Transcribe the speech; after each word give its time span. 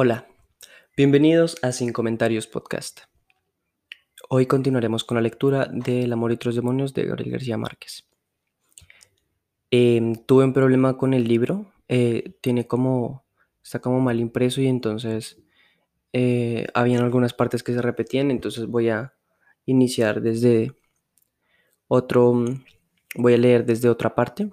Hola, 0.00 0.28
bienvenidos 0.96 1.56
a 1.60 1.72
Sin 1.72 1.92
Comentarios 1.92 2.46
Podcast. 2.46 3.00
Hoy 4.28 4.46
continuaremos 4.46 5.02
con 5.02 5.16
la 5.16 5.22
lectura 5.22 5.68
de 5.72 6.04
El 6.04 6.12
amor 6.12 6.30
y 6.30 6.34
otros 6.36 6.54
demonios 6.54 6.94
de 6.94 7.04
Gabriel 7.04 7.32
García 7.32 7.58
Márquez. 7.58 8.06
Em, 9.72 10.14
tuve 10.14 10.44
un 10.44 10.52
problema 10.52 10.96
con 10.96 11.14
el 11.14 11.26
libro, 11.26 11.72
eh, 11.88 12.36
tiene 12.40 12.68
como, 12.68 13.24
está 13.60 13.80
como 13.80 13.98
mal 13.98 14.20
impreso 14.20 14.60
y 14.60 14.68
entonces 14.68 15.42
eh, 16.12 16.68
habían 16.74 17.02
algunas 17.02 17.34
partes 17.34 17.64
que 17.64 17.72
se 17.74 17.82
repetían, 17.82 18.30
entonces 18.30 18.66
voy 18.66 18.90
a 18.90 19.14
iniciar 19.66 20.22
desde 20.22 20.76
otro, 21.88 22.44
voy 23.16 23.34
a 23.34 23.38
leer 23.38 23.66
desde 23.66 23.88
otra 23.88 24.14
parte. 24.14 24.48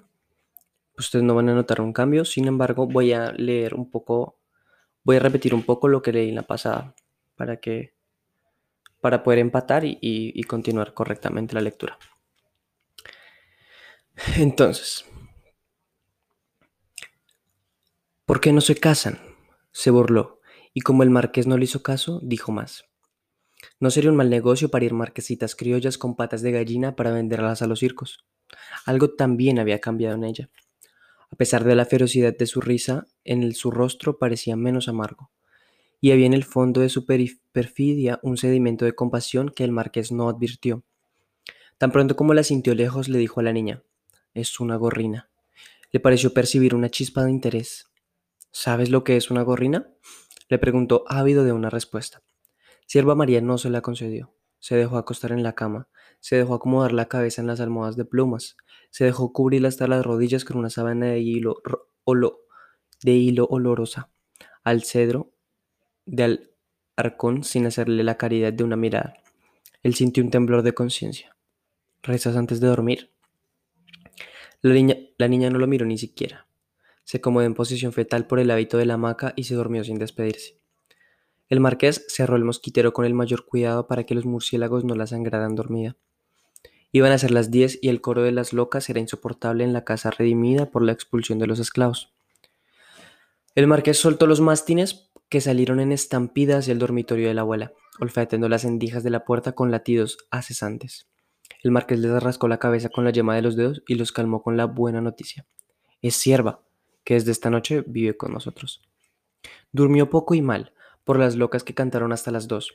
Ustedes 0.97 1.23
no 1.23 1.35
van 1.35 1.49
a 1.49 1.53
notar 1.53 1.81
un 1.81 1.93
cambio, 1.93 2.25
sin 2.25 2.47
embargo 2.47 2.87
voy 2.87 3.13
a 3.13 3.31
leer 3.31 3.75
un 3.75 3.91
poco 3.91 4.39
Voy 5.05 5.17
a 5.17 5.19
repetir 5.19 5.53
un 5.53 5.63
poco 5.63 5.87
lo 5.87 6.01
que 6.01 6.11
leí 6.11 6.29
en 6.29 6.35
la 6.35 6.47
pasada 6.47 6.95
para 7.35 7.57
que 7.57 7.93
para 9.01 9.21
poder 9.21 9.37
empatar 9.37 9.83
y, 9.85 10.43
continuar 10.45 10.95
correctamente 10.95 11.53
la 11.53 11.61
lectura. 11.61 11.99
Entonces, 14.37 15.05
¿por 18.25 18.41
qué 18.41 18.51
no 18.51 18.61
se 18.61 18.75
casan? 18.75 19.19
Se 19.71 19.91
burló, 19.91 20.39
y 20.73 20.81
como 20.81 21.03
el 21.03 21.11
marqués 21.11 21.45
no 21.45 21.55
le 21.55 21.65
hizo 21.65 21.83
caso, 21.83 22.19
dijo 22.23 22.51
más. 22.51 22.85
No 23.79 23.91
sería 23.91 24.09
un 24.09 24.15
mal 24.15 24.31
negocio 24.31 24.69
parir 24.69 24.95
marquesitas 24.95 25.55
criollas 25.55 25.99
con 25.99 26.15
patas 26.15 26.41
de 26.41 26.51
gallina 26.51 26.95
para 26.95 27.11
venderlas 27.11 27.61
a 27.61 27.67
los 27.67 27.79
circos. 27.79 28.25
Algo 28.85 29.11
también 29.11 29.59
había 29.59 29.79
cambiado 29.79 30.15
en 30.15 30.23
ella. 30.23 30.49
A 31.31 31.35
pesar 31.35 31.63
de 31.63 31.75
la 31.75 31.85
ferocidad 31.85 32.35
de 32.37 32.45
su 32.45 32.61
risa, 32.61 33.07
en 33.23 33.53
su 33.53 33.71
rostro 33.71 34.17
parecía 34.17 34.55
menos 34.55 34.87
amargo, 34.87 35.31
y 36.01 36.11
había 36.11 36.25
en 36.25 36.33
el 36.33 36.43
fondo 36.43 36.81
de 36.81 36.89
su 36.89 37.05
perfidia 37.05 38.19
un 38.21 38.37
sedimento 38.37 38.85
de 38.85 38.93
compasión 38.93 39.49
que 39.49 39.63
el 39.63 39.71
marqués 39.71 40.11
no 40.11 40.29
advirtió. 40.29 40.83
Tan 41.77 41.91
pronto 41.91 42.15
como 42.15 42.33
la 42.33 42.43
sintió 42.43 42.73
lejos, 42.75 43.09
le 43.09 43.17
dijo 43.17 43.39
a 43.39 43.43
la 43.43 43.53
niña, 43.53 43.83
es 44.33 44.59
una 44.59 44.75
gorrina. 44.75 45.29
Le 45.91 45.99
pareció 45.99 46.33
percibir 46.33 46.75
una 46.75 46.89
chispa 46.89 47.23
de 47.23 47.31
interés. 47.31 47.87
¿Sabes 48.51 48.89
lo 48.89 49.03
que 49.03 49.17
es 49.17 49.31
una 49.31 49.41
gorrina? 49.41 49.89
Le 50.47 50.59
preguntó 50.59 51.03
ávido 51.07 51.43
de 51.43 51.53
una 51.53 51.69
respuesta. 51.69 52.21
Sierva 52.85 53.15
María 53.15 53.41
no 53.41 53.57
se 53.57 53.69
la 53.69 53.81
concedió. 53.81 54.33
Se 54.59 54.75
dejó 54.75 54.97
acostar 54.97 55.31
en 55.31 55.43
la 55.43 55.53
cama, 55.53 55.89
se 56.19 56.37
dejó 56.37 56.55
acomodar 56.55 56.93
la 56.93 57.07
cabeza 57.07 57.41
en 57.41 57.47
las 57.47 57.59
almohadas 57.59 57.95
de 57.95 58.05
plumas, 58.05 58.57
se 58.89 59.05
dejó 59.05 59.33
cubrir 59.33 59.65
hasta 59.65 59.87
las 59.87 60.05
rodillas 60.05 60.45
con 60.45 60.57
una 60.57 60.69
sábana 60.69 61.07
de 61.07 61.19
hilo, 61.19 61.61
de 63.03 63.11
hilo 63.11 63.45
olorosa, 63.45 64.09
al 64.63 64.83
cedro 64.83 65.31
de 66.05 66.49
arcón 66.95 67.43
sin 67.43 67.65
hacerle 67.65 68.03
la 68.03 68.17
caridad 68.17 68.53
de 68.53 68.63
una 68.63 68.75
mirada. 68.75 69.15
Él 69.83 69.95
sintió 69.95 70.23
un 70.23 70.31
temblor 70.31 70.63
de 70.63 70.73
conciencia. 70.73 71.35
¿Rezas 72.01 72.35
antes 72.35 72.59
de 72.59 72.67
dormir? 72.67 73.11
La 74.61 74.73
niña, 74.73 74.97
la 75.17 75.27
niña 75.27 75.49
no 75.49 75.59
lo 75.59 75.67
miró 75.67 75.85
ni 75.85 75.97
siquiera. 75.97 76.47
Se 77.03 77.17
acomodó 77.17 77.45
en 77.45 77.53
posición 77.53 77.93
fetal 77.93 78.25
por 78.25 78.39
el 78.39 78.49
hábito 78.49 78.77
de 78.77 78.85
la 78.85 78.95
hamaca 78.95 79.33
y 79.35 79.43
se 79.43 79.55
durmió 79.55 79.83
sin 79.83 79.99
despedirse. 79.99 80.59
El 81.49 81.59
marqués 81.59 82.05
cerró 82.07 82.35
el 82.35 82.43
mosquitero 82.43 82.93
con 82.93 83.05
el 83.05 83.13
mayor 83.13 83.45
cuidado 83.45 83.87
para 83.87 84.05
que 84.05 84.15
los 84.15 84.25
murciélagos 84.25 84.83
no 84.83 84.95
la 84.95 85.07
sangraran 85.07 85.55
dormida. 85.55 85.95
Iban 86.91 87.11
a 87.11 87.17
ser 87.17 87.31
las 87.31 87.51
diez 87.51 87.77
y 87.81 87.89
el 87.89 88.01
coro 88.01 88.23
de 88.23 88.31
las 88.31 88.53
locas 88.53 88.89
era 88.89 88.99
insoportable 88.99 89.63
en 89.63 89.73
la 89.73 89.83
casa 89.83 90.11
redimida 90.11 90.71
por 90.71 90.81
la 90.81 90.93
expulsión 90.93 91.39
de 91.39 91.47
los 91.47 91.59
esclavos. 91.59 92.13
El 93.53 93.67
marqués 93.67 93.97
soltó 93.97 94.27
los 94.27 94.41
mástines 94.41 95.11
que 95.29 95.41
salieron 95.41 95.79
en 95.79 95.91
estampida 95.91 96.57
hacia 96.57 96.71
el 96.71 96.79
dormitorio 96.79 97.27
de 97.27 97.33
la 97.33 97.41
abuela, 97.41 97.73
olfateando 97.99 98.49
las 98.49 98.65
endijas 98.65 99.03
de 99.03 99.09
la 99.09 99.25
puerta 99.25 99.53
con 99.53 99.71
latidos 99.71 100.17
acesantes. 100.31 101.07
El 101.63 101.71
marqués 101.71 101.99
les 101.99 102.23
rascó 102.23 102.47
la 102.47 102.59
cabeza 102.59 102.89
con 102.89 103.05
la 103.05 103.11
yema 103.11 103.35
de 103.35 103.41
los 103.41 103.55
dedos 103.55 103.83
y 103.87 103.95
los 103.95 104.11
calmó 104.11 104.41
con 104.41 104.57
la 104.57 104.65
buena 104.65 105.01
noticia. 105.01 105.45
Es 106.01 106.15
sierva, 106.15 106.61
que 107.03 107.15
desde 107.15 107.31
esta 107.31 107.49
noche 107.49 107.83
vive 107.87 108.17
con 108.17 108.33
nosotros. 108.33 108.81
Durmió 109.71 110.09
poco 110.09 110.35
y 110.35 110.41
mal, 110.41 110.73
por 111.05 111.17
las 111.17 111.37
locas 111.37 111.63
que 111.63 111.73
cantaron 111.73 112.11
hasta 112.11 112.31
las 112.31 112.49
dos, 112.49 112.73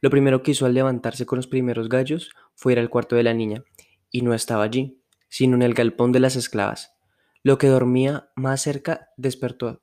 lo 0.00 0.08
primero 0.08 0.42
que 0.42 0.52
hizo 0.52 0.64
al 0.66 0.74
levantarse 0.74 1.26
con 1.26 1.36
los 1.36 1.46
primeros 1.46 1.88
gallos 1.88 2.30
fue 2.54 2.72
ir 2.72 2.78
al 2.78 2.88
cuarto 2.88 3.16
de 3.16 3.22
la 3.22 3.34
niña, 3.34 3.64
y 4.10 4.22
no 4.22 4.32
estaba 4.32 4.62
allí, 4.62 5.02
sino 5.28 5.56
en 5.56 5.62
el 5.62 5.74
galpón 5.74 6.12
de 6.12 6.20
las 6.20 6.36
esclavas. 6.36 6.94
Lo 7.42 7.58
que 7.58 7.68
dormía 7.68 8.30
más 8.34 8.62
cerca 8.62 9.10
despertó. 9.16 9.82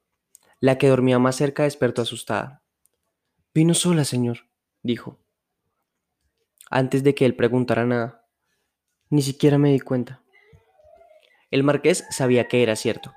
La 0.59 0.77
que 0.77 0.87
dormía 0.87 1.19
más 1.19 1.35
cerca 1.35 1.63
despertó 1.63 2.01
asustada. 2.01 2.63
Vino 3.53 3.73
sola, 3.73 4.05
señor, 4.05 4.47
dijo. 4.81 5.19
Antes 6.69 7.03
de 7.03 7.15
que 7.15 7.25
él 7.25 7.35
preguntara 7.35 7.85
nada, 7.85 8.25
ni 9.09 9.21
siquiera 9.21 9.57
me 9.57 9.71
di 9.71 9.79
cuenta. 9.79 10.21
El 11.51 11.63
marqués 11.63 12.05
sabía 12.09 12.47
que 12.47 12.61
era 12.61 12.75
cierto. 12.75 13.13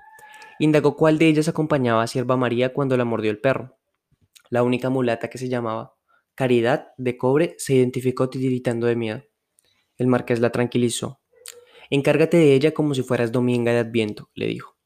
Indagó 0.58 0.96
cuál 0.96 1.18
de 1.18 1.26
ellas 1.26 1.48
acompañaba 1.48 2.02
a 2.02 2.06
Sierva 2.06 2.36
María 2.36 2.72
cuando 2.72 2.96
la 2.96 3.04
mordió 3.04 3.30
el 3.30 3.40
perro. 3.40 3.79
La 4.50 4.62
única 4.62 4.90
mulata 4.90 5.30
que 5.30 5.38
se 5.38 5.48
llamaba 5.48 5.94
Caridad, 6.34 6.88
de 6.98 7.16
cobre, 7.16 7.54
se 7.58 7.74
identificó 7.74 8.28
titiritando 8.28 8.86
de 8.86 8.96
miedo. 8.96 9.22
El 9.96 10.08
marqués 10.08 10.40
la 10.40 10.50
tranquilizó. 10.50 11.20
Encárgate 11.88 12.36
de 12.36 12.54
ella 12.54 12.72
como 12.72 12.94
si 12.94 13.02
fueras 13.02 13.32
Dominga 13.32 13.72
de 13.72 13.78
Adviento, 13.78 14.30
le 14.34 14.46
dijo. 14.46 14.76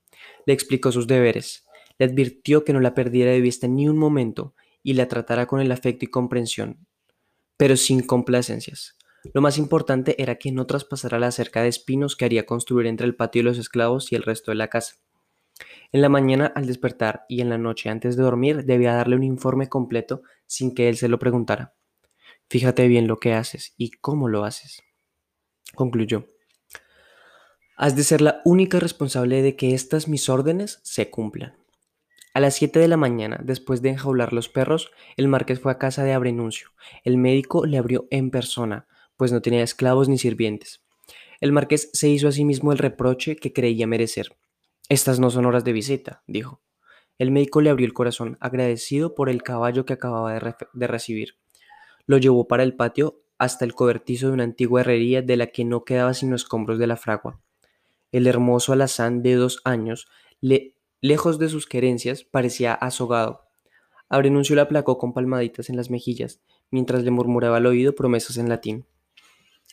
Le 0.47 0.53
explicó 0.53 0.93
sus 0.93 1.07
deberes. 1.07 1.65
Le 1.99 2.07
advirtió 2.07 2.65
que 2.65 2.73
no 2.73 2.81
la 2.81 2.95
perdiera 2.95 3.31
de 3.31 3.41
vista 3.41 3.67
ni 3.67 3.89
un 3.89 3.97
momento 3.97 4.55
y 4.83 4.95
la 4.95 5.09
tratara 5.09 5.47
con 5.47 5.61
el 5.61 5.73
afecto 5.73 6.05
y 6.05 6.09
comprensión, 6.09 6.87
pero 7.57 7.77
sin 7.77 8.03
complacencias. 8.03 8.97
Lo 9.33 9.41
más 9.41 9.57
importante 9.57 10.21
era 10.23 10.37
que 10.37 10.53
no 10.53 10.67
traspasara 10.67 11.19
la 11.19 11.31
cerca 11.31 11.63
de 11.63 11.69
espinos 11.69 12.17
que 12.17 12.27
haría 12.27 12.45
construir 12.45 12.87
entre 12.87 13.07
el 13.07 13.17
patio 13.17 13.41
de 13.41 13.45
los 13.45 13.59
esclavos 13.59 14.13
y 14.13 14.17
el 14.17 14.23
resto 14.23 14.51
de 14.51 14.57
la 14.57 14.69
casa. 14.69 14.97
En 15.95 16.03
la 16.03 16.09
mañana 16.09 16.53
al 16.57 16.67
despertar 16.67 17.25
y 17.29 17.41
en 17.41 17.49
la 17.49 17.57
noche 17.57 17.89
antes 17.89 18.17
de 18.17 18.25
dormir 18.25 18.65
debía 18.65 18.95
darle 18.95 19.15
un 19.15 19.23
informe 19.23 19.69
completo 19.69 20.23
sin 20.45 20.75
que 20.75 20.89
él 20.89 20.97
se 20.97 21.07
lo 21.07 21.21
preguntara. 21.21 21.77
Fíjate 22.51 22.89
bien 22.89 23.07
lo 23.07 23.19
que 23.19 23.33
haces 23.33 23.75
y 23.77 23.93
cómo 23.93 24.29
lo 24.29 24.43
haces. 24.43 24.83
Concluyó. 25.77 26.27
Has 27.77 27.95
de 27.95 28.03
ser 28.03 28.23
la 28.23 28.43
única 28.45 28.81
responsable 28.81 29.41
de 29.41 29.55
que 29.55 29.73
estas 29.73 30.09
mis 30.09 30.29
órdenes 30.29 30.81
se 30.83 31.11
cumplan. 31.11 31.55
A 32.33 32.41
las 32.41 32.57
7 32.57 32.81
de 32.81 32.89
la 32.89 32.97
mañana, 32.97 33.39
después 33.45 33.81
de 33.81 33.91
enjaular 33.91 34.33
los 34.33 34.49
perros, 34.49 34.91
el 35.17 35.29
marqués 35.29 35.61
fue 35.61 35.71
a 35.71 35.79
casa 35.79 36.03
de 36.03 36.13
Abrenuncio. 36.13 36.71
El 37.05 37.19
médico 37.19 37.67
le 37.67 37.79
abrió 37.79 38.09
en 38.11 38.33
persona, 38.33 38.89
pues 39.17 39.31
no 39.31 39.43
tenía 39.43 39.63
esclavos 39.63 40.09
ni 40.09 40.19
sirvientes. 40.19 40.83
El 41.41 41.53
marqués 41.53 41.91
se 41.93 42.09
hizo 42.09 42.27
a 42.27 42.33
sí 42.33 42.45
mismo 42.45 42.73
el 42.73 42.79
reproche 42.79 43.37
que 43.37 43.53
creía 43.53 43.87
merecer. 43.87 44.37
Estas 44.89 45.19
no 45.19 45.31
son 45.31 45.47
horas 45.47 45.65
de 45.65 45.73
visita, 45.73 46.23
dijo. 46.27 46.61
El 47.19 47.31
médico 47.31 47.61
le 47.61 47.71
abrió 47.71 47.87
el 47.87 47.95
corazón, 47.95 48.37
agradecido 48.41 49.15
por 49.15 49.31
el 49.31 49.43
caballo 49.43 49.85
que 49.85 49.93
acababa 49.93 50.35
de, 50.35 50.87
recibir. 50.87 51.37
Lo 52.07 52.19
llevó 52.19 52.49
para 52.49 52.65
el 52.65 52.75
patio 52.75 53.23
hasta 53.39 53.65
el 53.65 53.75
cobertizo 53.75 54.27
de 54.27 54.33
una 54.35 54.45
antigua 54.45 54.81
herrería 54.81 55.23
de 55.23 55.37
la 55.37 55.47
que 55.47 55.65
no 55.65 55.85
quedaba 55.85 56.13
sino 56.13 56.37
escombros 56.37 56.79
de 56.79 56.87
la 56.87 56.97
fragua. 56.97 57.41
El 58.13 58.27
hermoso 58.27 58.73
alazán 58.73 59.23
de 59.23 59.35
dos 59.35 59.61
años, 59.65 60.07
lejos 61.01 61.39
de 61.39 61.49
sus 61.49 61.67
querencias, 61.67 62.25
parecía 62.25 62.75
azogado. 62.75 63.45
Abrenuncio 64.09 64.55
le 64.55 64.63
aplacó 64.63 64.99
con 64.99 65.13
palmaditas 65.13 65.71
en 65.71 65.77
las 65.77 65.91
mejillas, 65.91 66.41
mientras 66.71 67.05
le 67.05 67.11
murmuraba 67.11 67.57
al 67.57 67.67
oído 67.67 67.95
promesas 67.95 68.37
en 68.37 68.49
latín. 68.49 68.87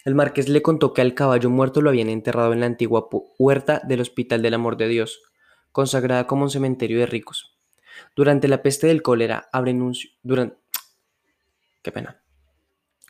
El 0.04 0.16
marqués 0.16 0.50
le 0.50 0.64
contó 0.64 0.94
que 0.94 1.02
al 1.02 1.14
caballo 1.14 1.52
muerto 1.52 1.80
lo 1.82 1.92
habían 1.92 2.10
enterrado 2.10 2.54
en 2.54 2.60
la 2.60 2.66
antigua 2.66 3.08
huerta 3.38 3.82
del 3.86 4.02
Hospital 4.02 4.42
del 4.42 4.56
Amor 4.56 4.76
de 4.76 4.88
Dios, 4.88 5.22
consagrada 5.72 6.26
como 6.26 6.44
un 6.44 6.50
cementerio 6.50 6.98
de 6.98 7.06
ricos. 7.06 7.56
Durante 8.16 8.48
la 8.48 8.64
peste 8.64 8.88
del 8.88 9.04
cólera, 9.04 9.48
Abrenuncio, 9.54 10.10
durante... 10.24 10.58
Qué 11.84 11.92
pena. 11.92 12.20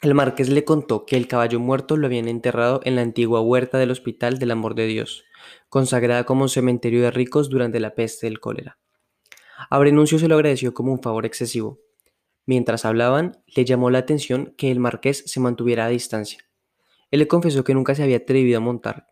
El 0.01 0.15
marqués 0.15 0.49
le 0.49 0.65
contó 0.65 1.05
que 1.05 1.15
el 1.15 1.29
caballo 1.29 1.61
muerto 1.61 1.95
lo 1.95 2.07
habían 2.07 2.27
enterrado 2.27 2.81
en 2.83 2.97
la 2.97 3.03
antigua 3.03 3.39
huerta 3.39 3.77
del 3.77 3.91
Hospital 3.91 4.37
del 4.37 4.51
Amor 4.51 4.75
de 4.75 4.87
Dios, 4.87 5.23
consagrada 5.69 6.25
como 6.25 6.43
un 6.43 6.49
cementerio 6.49 7.01
de 7.03 7.11
ricos 7.11 7.49
durante 7.49 7.79
la 7.79 7.95
peste 7.95 8.27
del 8.27 8.41
cólera. 8.41 8.79
Abrenuncio 9.69 10.19
se 10.19 10.27
lo 10.27 10.35
agradeció 10.35 10.73
como 10.73 10.91
un 10.91 11.01
favor 11.01 11.25
excesivo. 11.25 11.79
Mientras 12.45 12.83
hablaban, 12.83 13.43
le 13.45 13.63
llamó 13.63 13.89
la 13.91 13.99
atención 13.99 14.53
que 14.57 14.71
el 14.71 14.79
marqués 14.79 15.23
se 15.27 15.39
mantuviera 15.39 15.85
a 15.85 15.89
distancia 15.89 16.50
él 17.11 17.19
le 17.19 17.27
confesó 17.27 17.63
que 17.63 17.73
nunca 17.73 17.93
se 17.93 18.03
había 18.03 18.17
atrevido 18.17 18.57
a 18.57 18.61
montar. 18.61 19.07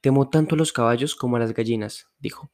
Temo 0.00 0.30
tanto 0.30 0.54
a 0.54 0.58
los 0.58 0.72
caballos 0.72 1.16
como 1.16 1.36
a 1.36 1.40
las 1.40 1.52
gallinas, 1.52 2.08
dijo. 2.18 2.50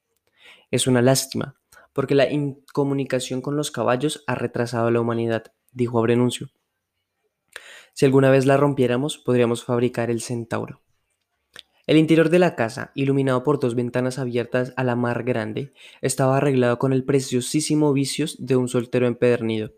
Es 0.70 0.86
una 0.86 1.02
lástima, 1.02 1.60
porque 1.92 2.14
la 2.14 2.30
incomunicación 2.30 3.42
con 3.42 3.56
los 3.56 3.70
caballos 3.70 4.24
ha 4.26 4.34
retrasado 4.34 4.86
a 4.86 4.90
la 4.90 5.00
humanidad, 5.00 5.52
dijo 5.72 5.98
Abrenuncio. 5.98 6.48
Si 7.92 8.06
alguna 8.06 8.30
vez 8.30 8.46
la 8.46 8.56
rompiéramos, 8.56 9.18
podríamos 9.18 9.64
fabricar 9.64 10.10
el 10.10 10.22
centauro. 10.22 10.80
El 11.86 11.96
interior 11.96 12.30
de 12.30 12.38
la 12.38 12.54
casa, 12.54 12.92
iluminado 12.94 13.42
por 13.42 13.58
dos 13.58 13.74
ventanas 13.74 14.18
abiertas 14.18 14.72
a 14.76 14.84
la 14.84 14.94
mar 14.94 15.24
grande, 15.24 15.72
estaba 16.00 16.36
arreglado 16.36 16.78
con 16.78 16.92
el 16.92 17.04
preciosísimo 17.04 17.92
vicios 17.92 18.36
de 18.38 18.56
un 18.56 18.68
soltero 18.68 19.08
empedernido. 19.08 19.72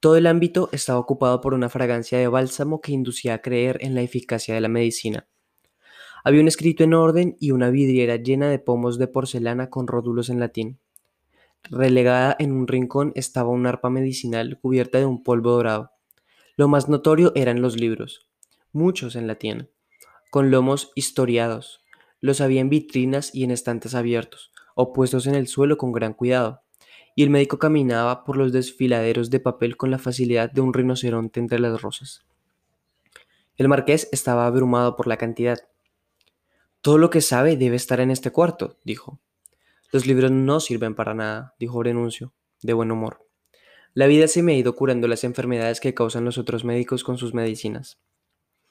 Todo 0.00 0.16
el 0.16 0.28
ámbito 0.28 0.68
estaba 0.70 1.00
ocupado 1.00 1.40
por 1.40 1.54
una 1.54 1.68
fragancia 1.68 2.18
de 2.18 2.28
bálsamo 2.28 2.80
que 2.80 2.92
inducía 2.92 3.34
a 3.34 3.42
creer 3.42 3.78
en 3.80 3.96
la 3.96 4.02
eficacia 4.02 4.54
de 4.54 4.60
la 4.60 4.68
medicina. 4.68 5.26
Había 6.22 6.40
un 6.40 6.46
escrito 6.46 6.84
en 6.84 6.94
orden 6.94 7.36
y 7.40 7.50
una 7.50 7.70
vidriera 7.70 8.14
llena 8.14 8.48
de 8.48 8.60
pomos 8.60 8.98
de 8.98 9.08
porcelana 9.08 9.70
con 9.70 9.88
rótulos 9.88 10.30
en 10.30 10.38
latín. 10.38 10.78
Relegada 11.64 12.36
en 12.38 12.52
un 12.52 12.68
rincón 12.68 13.10
estaba 13.16 13.48
una 13.48 13.70
arpa 13.70 13.90
medicinal 13.90 14.60
cubierta 14.60 14.98
de 14.98 15.06
un 15.06 15.24
polvo 15.24 15.50
dorado. 15.50 15.90
Lo 16.56 16.68
más 16.68 16.88
notorio 16.88 17.32
eran 17.34 17.60
los 17.60 17.76
libros, 17.76 18.28
muchos 18.72 19.16
en 19.16 19.26
latín, 19.26 19.68
con 20.30 20.52
lomos 20.52 20.92
historiados. 20.94 21.82
Los 22.20 22.40
había 22.40 22.60
en 22.60 22.68
vitrinas 22.68 23.34
y 23.34 23.42
en 23.42 23.50
estantes 23.50 23.96
abiertos, 23.96 24.52
o 24.76 24.92
puestos 24.92 25.26
en 25.26 25.34
el 25.34 25.48
suelo 25.48 25.76
con 25.76 25.90
gran 25.90 26.14
cuidado, 26.14 26.62
y 27.18 27.24
el 27.24 27.30
médico 27.30 27.58
caminaba 27.58 28.22
por 28.22 28.36
los 28.36 28.52
desfiladeros 28.52 29.28
de 29.28 29.40
papel 29.40 29.76
con 29.76 29.90
la 29.90 29.98
facilidad 29.98 30.52
de 30.52 30.60
un 30.60 30.72
rinoceronte 30.72 31.40
entre 31.40 31.58
las 31.58 31.82
rosas. 31.82 32.24
El 33.56 33.66
marqués 33.66 34.08
estaba 34.12 34.46
abrumado 34.46 34.94
por 34.94 35.08
la 35.08 35.16
cantidad. 35.16 35.58
Todo 36.80 36.96
lo 36.96 37.10
que 37.10 37.20
sabe 37.20 37.56
debe 37.56 37.74
estar 37.74 37.98
en 37.98 38.12
este 38.12 38.30
cuarto, 38.30 38.78
dijo. 38.84 39.18
Los 39.90 40.06
libros 40.06 40.30
no 40.30 40.60
sirven 40.60 40.94
para 40.94 41.12
nada, 41.12 41.56
dijo 41.58 41.80
Brenuncio, 41.80 42.32
de 42.62 42.72
buen 42.72 42.92
humor. 42.92 43.26
La 43.94 44.06
vida 44.06 44.28
se 44.28 44.44
me 44.44 44.52
ha 44.52 44.56
ido 44.56 44.76
curando 44.76 45.08
las 45.08 45.24
enfermedades 45.24 45.80
que 45.80 45.94
causan 45.94 46.24
los 46.24 46.38
otros 46.38 46.64
médicos 46.64 47.02
con 47.02 47.18
sus 47.18 47.34
medicinas. 47.34 47.98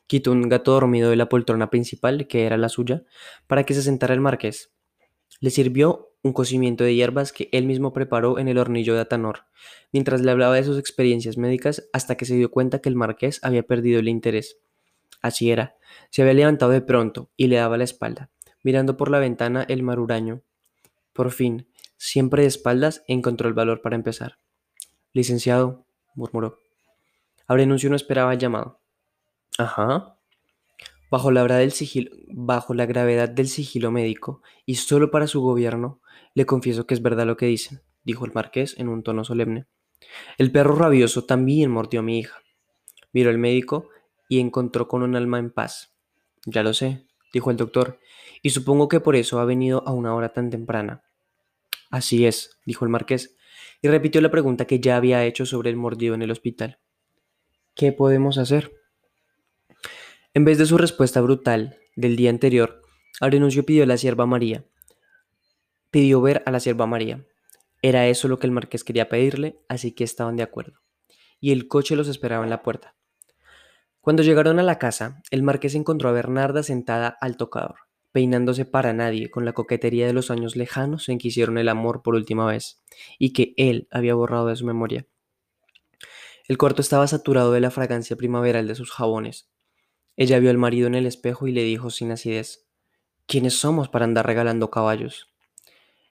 Quitó 0.07 0.31
un 0.31 0.47
gato 0.47 0.71
dormido 0.71 1.09
de 1.09 1.17
la 1.17 1.27
poltrona 1.27 1.69
principal, 1.69 2.27
que 2.27 2.45
era 2.45 2.55
la 2.55 2.69
suya, 2.69 3.03
para 3.45 3.65
que 3.65 3.73
se 3.73 3.81
sentara 3.81 4.13
el 4.13 4.21
marqués. 4.21 4.71
Le 5.39 5.49
sirvió 5.49 6.11
un 6.23 6.33
cocimiento 6.33 6.83
de 6.83 6.95
hierbas 6.95 7.31
que 7.31 7.49
él 7.51 7.65
mismo 7.65 7.93
preparó 7.93 8.39
en 8.39 8.47
el 8.47 8.57
hornillo 8.57 8.93
de 8.93 9.01
Atanor, 9.01 9.45
mientras 9.91 10.21
le 10.21 10.31
hablaba 10.31 10.55
de 10.55 10.63
sus 10.63 10.77
experiencias 10.77 11.37
médicas 11.37 11.89
hasta 11.93 12.15
que 12.15 12.25
se 12.25 12.35
dio 12.35 12.51
cuenta 12.51 12.79
que 12.79 12.89
el 12.89 12.95
marqués 12.95 13.39
había 13.43 13.63
perdido 13.63 13.99
el 13.99 14.09
interés. 14.09 14.57
Así 15.21 15.51
era, 15.51 15.75
se 16.09 16.21
había 16.21 16.33
levantado 16.33 16.71
de 16.71 16.81
pronto 16.81 17.29
y 17.35 17.47
le 17.47 17.57
daba 17.57 17.77
la 17.77 17.83
espalda, 17.83 18.29
mirando 18.63 18.97
por 18.97 19.09
la 19.09 19.19
ventana 19.19 19.65
el 19.67 19.83
maruraño. 19.83 20.41
Por 21.13 21.31
fin, 21.31 21.67
siempre 21.97 22.43
de 22.43 22.49
espaldas, 22.49 23.03
encontró 23.07 23.47
el 23.47 23.53
valor 23.53 23.81
para 23.81 23.95
empezar. 23.95 24.39
Licenciado, 25.13 25.85
murmuró. 26.13 26.59
Abrenuncio 27.47 27.89
no 27.89 27.95
esperaba 27.95 28.33
el 28.33 28.39
llamado. 28.39 28.79
Ajá. 29.57 30.16
Bajo 31.09 31.31
la, 31.31 31.43
gravedad 32.85 33.29
del 33.29 33.47
sigilo 33.47 33.91
médico, 33.91 34.41
y 34.65 34.75
solo 34.75 35.09
para 35.09 35.27
su 35.27 35.41
gobierno, 35.41 36.01
le 36.33 36.45
confieso 36.45 36.85
que 36.85 36.93
es 36.93 37.01
verdad 37.01 37.25
lo 37.25 37.37
que 37.37 37.45
dicen, 37.45 37.81
dijo 38.03 38.25
el 38.25 38.33
marqués 38.33 38.77
en 38.77 38.89
un 38.89 39.03
tono 39.03 39.23
solemne. 39.23 39.67
El 40.37 40.51
perro 40.51 40.75
rabioso 40.75 41.23
también 41.23 41.71
mordió 41.71 42.01
a 42.01 42.03
mi 42.03 42.19
hija. 42.19 42.37
Miró 43.13 43.29
el 43.29 43.37
médico 43.37 43.89
y 44.27 44.39
encontró 44.39 44.87
con 44.87 45.01
un 45.01 45.15
alma 45.15 45.39
en 45.39 45.51
paz. 45.51 45.95
Ya 46.45 46.61
lo 46.61 46.73
sé, 46.73 47.07
dijo 47.31 47.51
el 47.51 47.57
doctor, 47.57 47.99
y 48.41 48.49
supongo 48.49 48.89
que 48.89 48.99
por 48.99 49.15
eso 49.15 49.39
ha 49.39 49.45
venido 49.45 49.83
a 49.87 49.93
una 49.93 50.13
hora 50.13 50.33
tan 50.33 50.49
temprana. 50.49 51.03
Así 51.89 52.25
es, 52.25 52.59
dijo 52.65 52.83
el 52.83 52.91
marqués, 52.91 53.37
y 53.81 53.87
repitió 53.87 54.21
la 54.21 54.31
pregunta 54.31 54.65
que 54.65 54.79
ya 54.79 54.97
había 54.97 55.23
hecho 55.25 55.45
sobre 55.45 55.69
el 55.69 55.77
mordido 55.77 56.15
en 56.15 56.21
el 56.21 56.31
hospital. 56.31 56.79
¿Qué 57.75 57.91
podemos 57.93 58.37
hacer? 58.37 58.76
En 60.37 60.45
vez 60.45 60.59
de 60.59 60.67
su 60.67 60.77
respuesta 60.77 61.19
brutal 61.19 61.79
del 61.95 62.15
día 62.15 62.29
anterior, 62.29 62.83
Arenuncio 63.19 63.65
pidió 63.65 63.81
a 63.81 63.87
la 63.87 63.97
sierva 63.97 64.27
María. 64.27 64.67
Pidió 65.89 66.21
ver 66.21 66.43
a 66.45 66.51
la 66.51 66.59
sierva 66.59 66.85
María. 66.85 67.25
Era 67.81 68.05
eso 68.05 68.27
lo 68.27 68.37
que 68.37 68.45
el 68.45 68.51
marqués 68.51 68.83
quería 68.83 69.09
pedirle, 69.09 69.59
así 69.67 69.93
que 69.93 70.03
estaban 70.03 70.35
de 70.35 70.43
acuerdo. 70.43 70.79
Y 71.39 71.53
el 71.53 71.67
coche 71.67 71.95
los 71.95 72.07
esperaba 72.07 72.43
en 72.43 72.51
la 72.51 72.61
puerta. 72.61 72.95
Cuando 73.99 74.21
llegaron 74.21 74.59
a 74.59 74.61
la 74.61 74.77
casa, 74.77 75.23
el 75.31 75.41
marqués 75.41 75.73
encontró 75.73 76.09
a 76.09 76.11
Bernarda 76.11 76.61
sentada 76.61 77.17
al 77.19 77.35
tocador, 77.35 77.77
peinándose 78.11 78.63
para 78.63 78.93
nadie 78.93 79.31
con 79.31 79.43
la 79.43 79.53
coquetería 79.53 80.05
de 80.05 80.13
los 80.13 80.29
años 80.29 80.55
lejanos 80.55 81.09
en 81.09 81.17
que 81.17 81.29
hicieron 81.29 81.57
el 81.57 81.67
amor 81.67 82.03
por 82.03 82.13
última 82.13 82.45
vez, 82.45 82.83
y 83.17 83.33
que 83.33 83.55
él 83.57 83.87
había 83.89 84.13
borrado 84.13 84.45
de 84.45 84.55
su 84.55 84.67
memoria. 84.67 85.07
El 86.47 86.59
cuarto 86.59 86.83
estaba 86.83 87.07
saturado 87.07 87.53
de 87.53 87.59
la 87.59 87.71
fragancia 87.71 88.15
primaveral 88.15 88.67
de 88.67 88.75
sus 88.75 88.91
jabones. 88.91 89.49
Ella 90.17 90.39
vio 90.39 90.49
al 90.49 90.57
marido 90.57 90.87
en 90.87 90.95
el 90.95 91.05
espejo 91.05 91.47
y 91.47 91.51
le 91.51 91.63
dijo 91.63 91.89
sin 91.89 92.11
acidez, 92.11 92.65
¿Quiénes 93.27 93.59
somos 93.59 93.87
para 93.87 94.05
andar 94.05 94.25
regalando 94.25 94.71
caballos? 94.71 95.29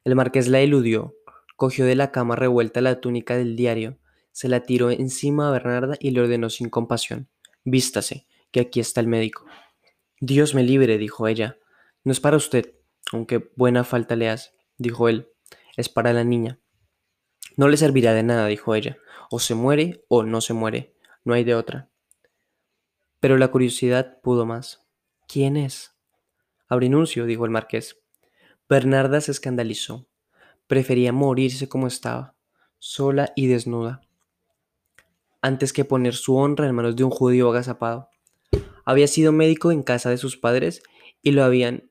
El 0.05 0.15
marqués 0.15 0.49
la 0.49 0.61
eludió, 0.61 1.17
cogió 1.57 1.85
de 1.85 1.97
la 1.97 2.13
cama 2.13 2.37
revuelta 2.37 2.81
la 2.81 3.01
túnica 3.01 3.37
del 3.37 3.57
diario, 3.57 3.99
se 4.31 4.49
la 4.49 4.61
tiró 4.61 4.91
encima 4.91 5.49
a 5.49 5.51
Bernarda 5.51 5.97
y 5.99 6.11
le 6.11 6.21
ordenó 6.21 6.51
sin 6.51 6.69
compasión. 6.69 7.29
Vístase, 7.65 8.27
que 8.53 8.61
aquí 8.61 8.81
está 8.81 9.01
el 9.01 9.09
médico. 9.09 9.47
Dios 10.21 10.55
me 10.55 10.63
libre, 10.63 10.99
dijo 10.99 11.27
ella. 11.27 11.59
No 12.05 12.13
es 12.13 12.21
para 12.21 12.37
usted, 12.37 12.75
aunque 13.13 13.51
buena 13.57 13.83
falta 13.83 14.15
le 14.15 14.29
hace, 14.29 14.51
dijo 14.79 15.09
él. 15.09 15.29
Es 15.77 15.89
para 15.89 16.13
la 16.13 16.23
niña. 16.23 16.61
No 17.57 17.69
le 17.69 17.77
servirá 17.77 18.13
de 18.13 18.23
nada, 18.23 18.47
dijo 18.47 18.75
ella. 18.75 18.99
O 19.31 19.41
se 19.41 19.55
muere 19.55 20.05
o 20.09 20.23
no 20.23 20.41
se 20.41 20.53
muere. 20.53 20.95
No 21.25 21.35
hay 21.35 21.43
de 21.43 21.55
otra. 21.55 21.89
Pero 23.27 23.39
la 23.39 23.49
curiosidad 23.49 24.21
pudo 24.23 24.47
más. 24.47 24.87
¿Quién 25.27 25.57
es? 25.57 25.97
Abrinuncio, 26.69 27.27
dijo 27.27 27.45
el 27.45 27.51
marqués. 27.51 27.99
Bernarda 28.69 29.21
se 29.21 29.33
escandalizó. 29.33 30.07
Prefería 30.69 31.13
morirse 31.13 31.69
como 31.69 31.89
estaba, 31.89 32.37
sola 32.79 33.33
y 33.35 33.49
desnuda 33.49 34.01
antes 35.43 35.73
que 35.73 35.85
poner 35.85 36.15
su 36.15 36.37
honra 36.37 36.69
en 36.69 36.75
manos 36.77 36.95
de 36.95 37.03
un 37.03 37.11
judío 37.11 37.51
agazapado. 37.51 38.11
Había 38.85 39.09
sido 39.09 39.33
médico 39.33 39.73
en 39.73 39.83
casa 39.83 40.09
de 40.09 40.19
sus 40.19 40.37
padres 40.37 40.85
y 41.21 41.33
lo 41.33 41.43
habían 41.43 41.91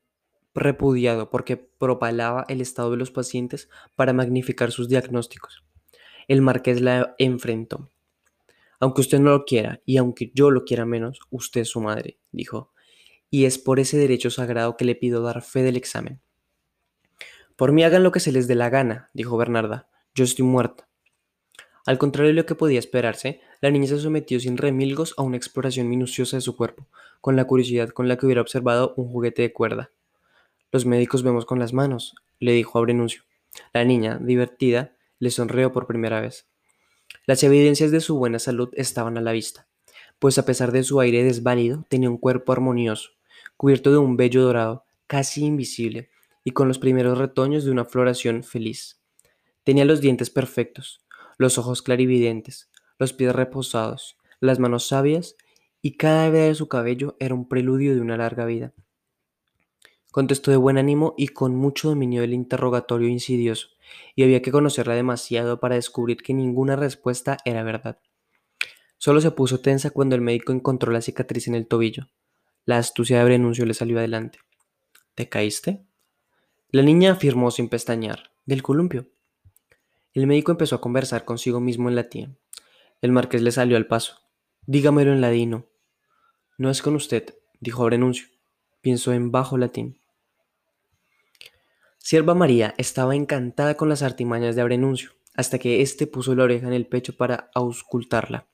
repudiado 0.54 1.30
porque 1.30 1.58
propalaba 1.58 2.46
el 2.48 2.62
estado 2.62 2.92
de 2.92 2.98
los 2.98 3.12
pacientes 3.12 3.68
para 3.96 4.14
magnificar 4.14 4.72
sus 4.72 4.88
diagnósticos. 4.88 5.66
El 6.30 6.42
marqués 6.42 6.80
la 6.80 7.14
enfrentó. 7.18 7.92
Aunque 8.80 9.02
usted 9.02 9.20
no 9.20 9.32
lo 9.32 9.46
quiera 9.46 9.82
y 9.86 9.98
aunque 9.98 10.32
yo 10.34 10.52
lo 10.52 10.66
quiera 10.66 10.86
menos, 10.86 11.20
usted 11.30 11.62
es 11.62 11.70
su 11.70 11.82
madre, 11.82 12.18
dijo, 12.32 12.72
y 13.30 13.46
es 13.46 13.58
por 13.58 13.80
ese 13.80 13.98
derecho 13.98 14.30
sagrado 14.30 14.78
que 14.78 14.86
le 14.86 14.96
pido 14.96 15.22
dar 15.22 15.42
fe 15.42 15.64
del 15.64 15.78
examen. 15.78 16.22
Por 17.56 17.72
mí 17.72 17.84
hagan 17.84 18.04
lo 18.04 18.12
que 18.12 18.20
se 18.20 18.32
les 18.32 18.48
dé 18.48 18.56
la 18.56 18.70
gana, 18.70 19.10
dijo 19.14 19.38
Bernarda, 19.38 19.88
yo 20.14 20.24
estoy 20.24 20.46
muerta. 20.46 20.88
Al 21.86 21.98
contrario 21.98 22.30
de 22.30 22.34
lo 22.34 22.46
que 22.46 22.56
podía 22.56 22.80
esperarse, 22.80 23.42
la 23.62 23.70
niña 23.72 23.88
se 23.88 24.00
sometió 24.00 24.40
sin 24.40 24.58
remilgos 24.58 25.14
a 25.18 25.22
una 25.22 25.38
exploración 25.38 25.88
minuciosa 25.88 26.38
de 26.38 26.42
su 26.42 26.56
cuerpo, 26.56 26.88
con 27.22 27.36
la 27.36 27.46
curiosidad 27.46 27.90
con 27.90 28.08
la 28.08 28.18
que 28.18 28.26
hubiera 28.26 28.42
observado 28.42 28.94
un 28.98 29.08
juguete 29.08 29.44
de 29.44 29.54
cuerda. 29.54 29.92
Los 30.72 30.86
médicos 30.86 31.24
vemos 31.24 31.46
con 31.46 31.60
las 31.60 31.74
manos, 31.74 32.16
le 32.40 32.52
dijo 32.54 32.78
a 32.78 32.82
Brenuncio. 32.82 33.24
La 33.74 33.84
niña, 33.86 34.20
divertida, 34.22 34.96
le 35.20 35.32
sonrió 35.32 35.72
por 35.72 35.88
primera 35.88 36.20
vez. 36.22 36.48
Las 37.26 37.44
evidencias 37.44 37.92
de 37.92 38.02
su 38.02 38.18
buena 38.18 38.40
salud 38.40 38.70
estaban 38.74 39.18
a 39.18 39.22
la 39.22 39.32
vista, 39.32 39.68
pues 40.20 40.38
a 40.38 40.46
pesar 40.46 40.72
de 40.72 40.84
su 40.84 41.00
aire 41.00 41.24
desválido, 41.24 41.86
tenía 41.90 42.10
un 42.10 42.18
cuerpo 42.18 42.52
armonioso, 42.52 43.12
cubierto 43.58 43.92
de 43.92 43.98
un 43.98 44.18
vello 44.18 44.44
dorado, 44.44 44.86
casi 45.08 45.46
invisible, 45.46 46.10
y 46.44 46.52
con 46.52 46.68
los 46.68 46.80
primeros 46.80 47.18
retoños 47.18 47.66
de 47.66 47.72
una 47.72 47.86
floración 47.86 48.44
feliz. 48.44 49.02
Tenía 49.64 49.86
los 49.86 50.02
dientes 50.02 50.30
perfectos, 50.30 51.06
los 51.38 51.58
ojos 51.58 51.82
clarividentes, 51.82 52.70
los 53.00 53.14
pies 53.14 53.34
reposados, 53.34 54.18
las 54.40 54.60
manos 54.60 54.88
sabias, 54.88 55.36
y 55.82 55.98
cada 55.98 56.30
vez 56.30 56.50
de 56.50 56.56
su 56.56 56.68
cabello 56.68 57.16
era 57.20 57.34
un 57.36 57.48
preludio 57.48 57.96
de 57.96 58.02
una 58.02 58.18
larga 58.18 58.46
vida. 58.46 58.74
Contestó 60.12 60.52
de 60.52 60.58
buen 60.58 60.78
ánimo 60.78 61.14
y 61.18 61.28
con 61.30 61.56
mucho 61.56 61.90
dominio 61.90 62.22
del 62.22 62.34
interrogatorio 62.34 63.08
insidioso, 63.08 63.70
y 64.16 64.24
había 64.24 64.42
que 64.42 64.52
conocerla 64.52 64.96
demasiado 64.96 65.60
para 65.60 65.76
descubrir 65.76 66.18
que 66.18 66.34
ninguna 66.34 66.76
respuesta 66.76 67.38
era 67.46 67.64
verdad. 67.64 68.00
Solo 68.98 69.22
se 69.22 69.32
puso 69.32 69.60
tensa 69.62 69.90
cuando 69.90 70.16
el 70.16 70.22
médico 70.22 70.54
encontró 70.54 70.92
la 70.92 71.02
cicatriz 71.02 71.48
en 71.48 71.56
el 71.56 71.68
tobillo. 71.68 72.10
La 72.66 72.78
astucia 72.78 73.20
de 73.20 73.26
Brenuncio 73.26 73.66
le 73.66 73.74
salió 73.74 74.00
adelante. 74.00 74.40
¿Te 75.14 75.30
caíste? 75.30 75.86
La 76.70 76.82
niña 76.82 77.12
afirmó 77.12 77.52
sin 77.52 77.70
pestañear. 77.70 78.32
Del 78.46 78.64
columpio. 78.64 79.08
El 80.14 80.28
médico 80.28 80.52
empezó 80.52 80.76
a 80.76 80.82
conversar 80.82 81.26
consigo 81.26 81.60
mismo 81.60 81.90
en 81.90 81.96
latín. 81.96 82.38
El 83.02 83.12
marqués 83.12 83.42
le 83.42 83.52
salió 83.52 83.76
al 83.78 83.88
paso. 83.88 84.18
Dígamelo 84.66 85.12
en 85.12 85.22
ladino. 85.22 85.68
No 86.58 86.70
es 86.70 86.82
con 86.82 86.96
usted, 86.96 87.36
dijo 87.60 87.84
Brenuncio. 87.86 88.28
Pienso 88.82 89.14
en 89.14 89.32
bajo 89.32 89.58
latín. 89.58 90.00
Sierva 92.06 92.36
María 92.36 92.76
estaba 92.78 93.16
encantada 93.16 93.78
con 93.78 93.90
las 93.90 94.04
artimañas 94.04 94.56
de 94.56 94.62
Abrenuncio, 94.62 95.14
hasta 95.34 95.58
que 95.58 95.82
éste 95.82 96.06
puso 96.06 96.36
la 96.36 96.44
oreja 96.44 96.68
en 96.68 96.74
el 96.74 96.86
pecho 96.86 97.18
para 97.18 97.50
auscultarla. 97.56 98.48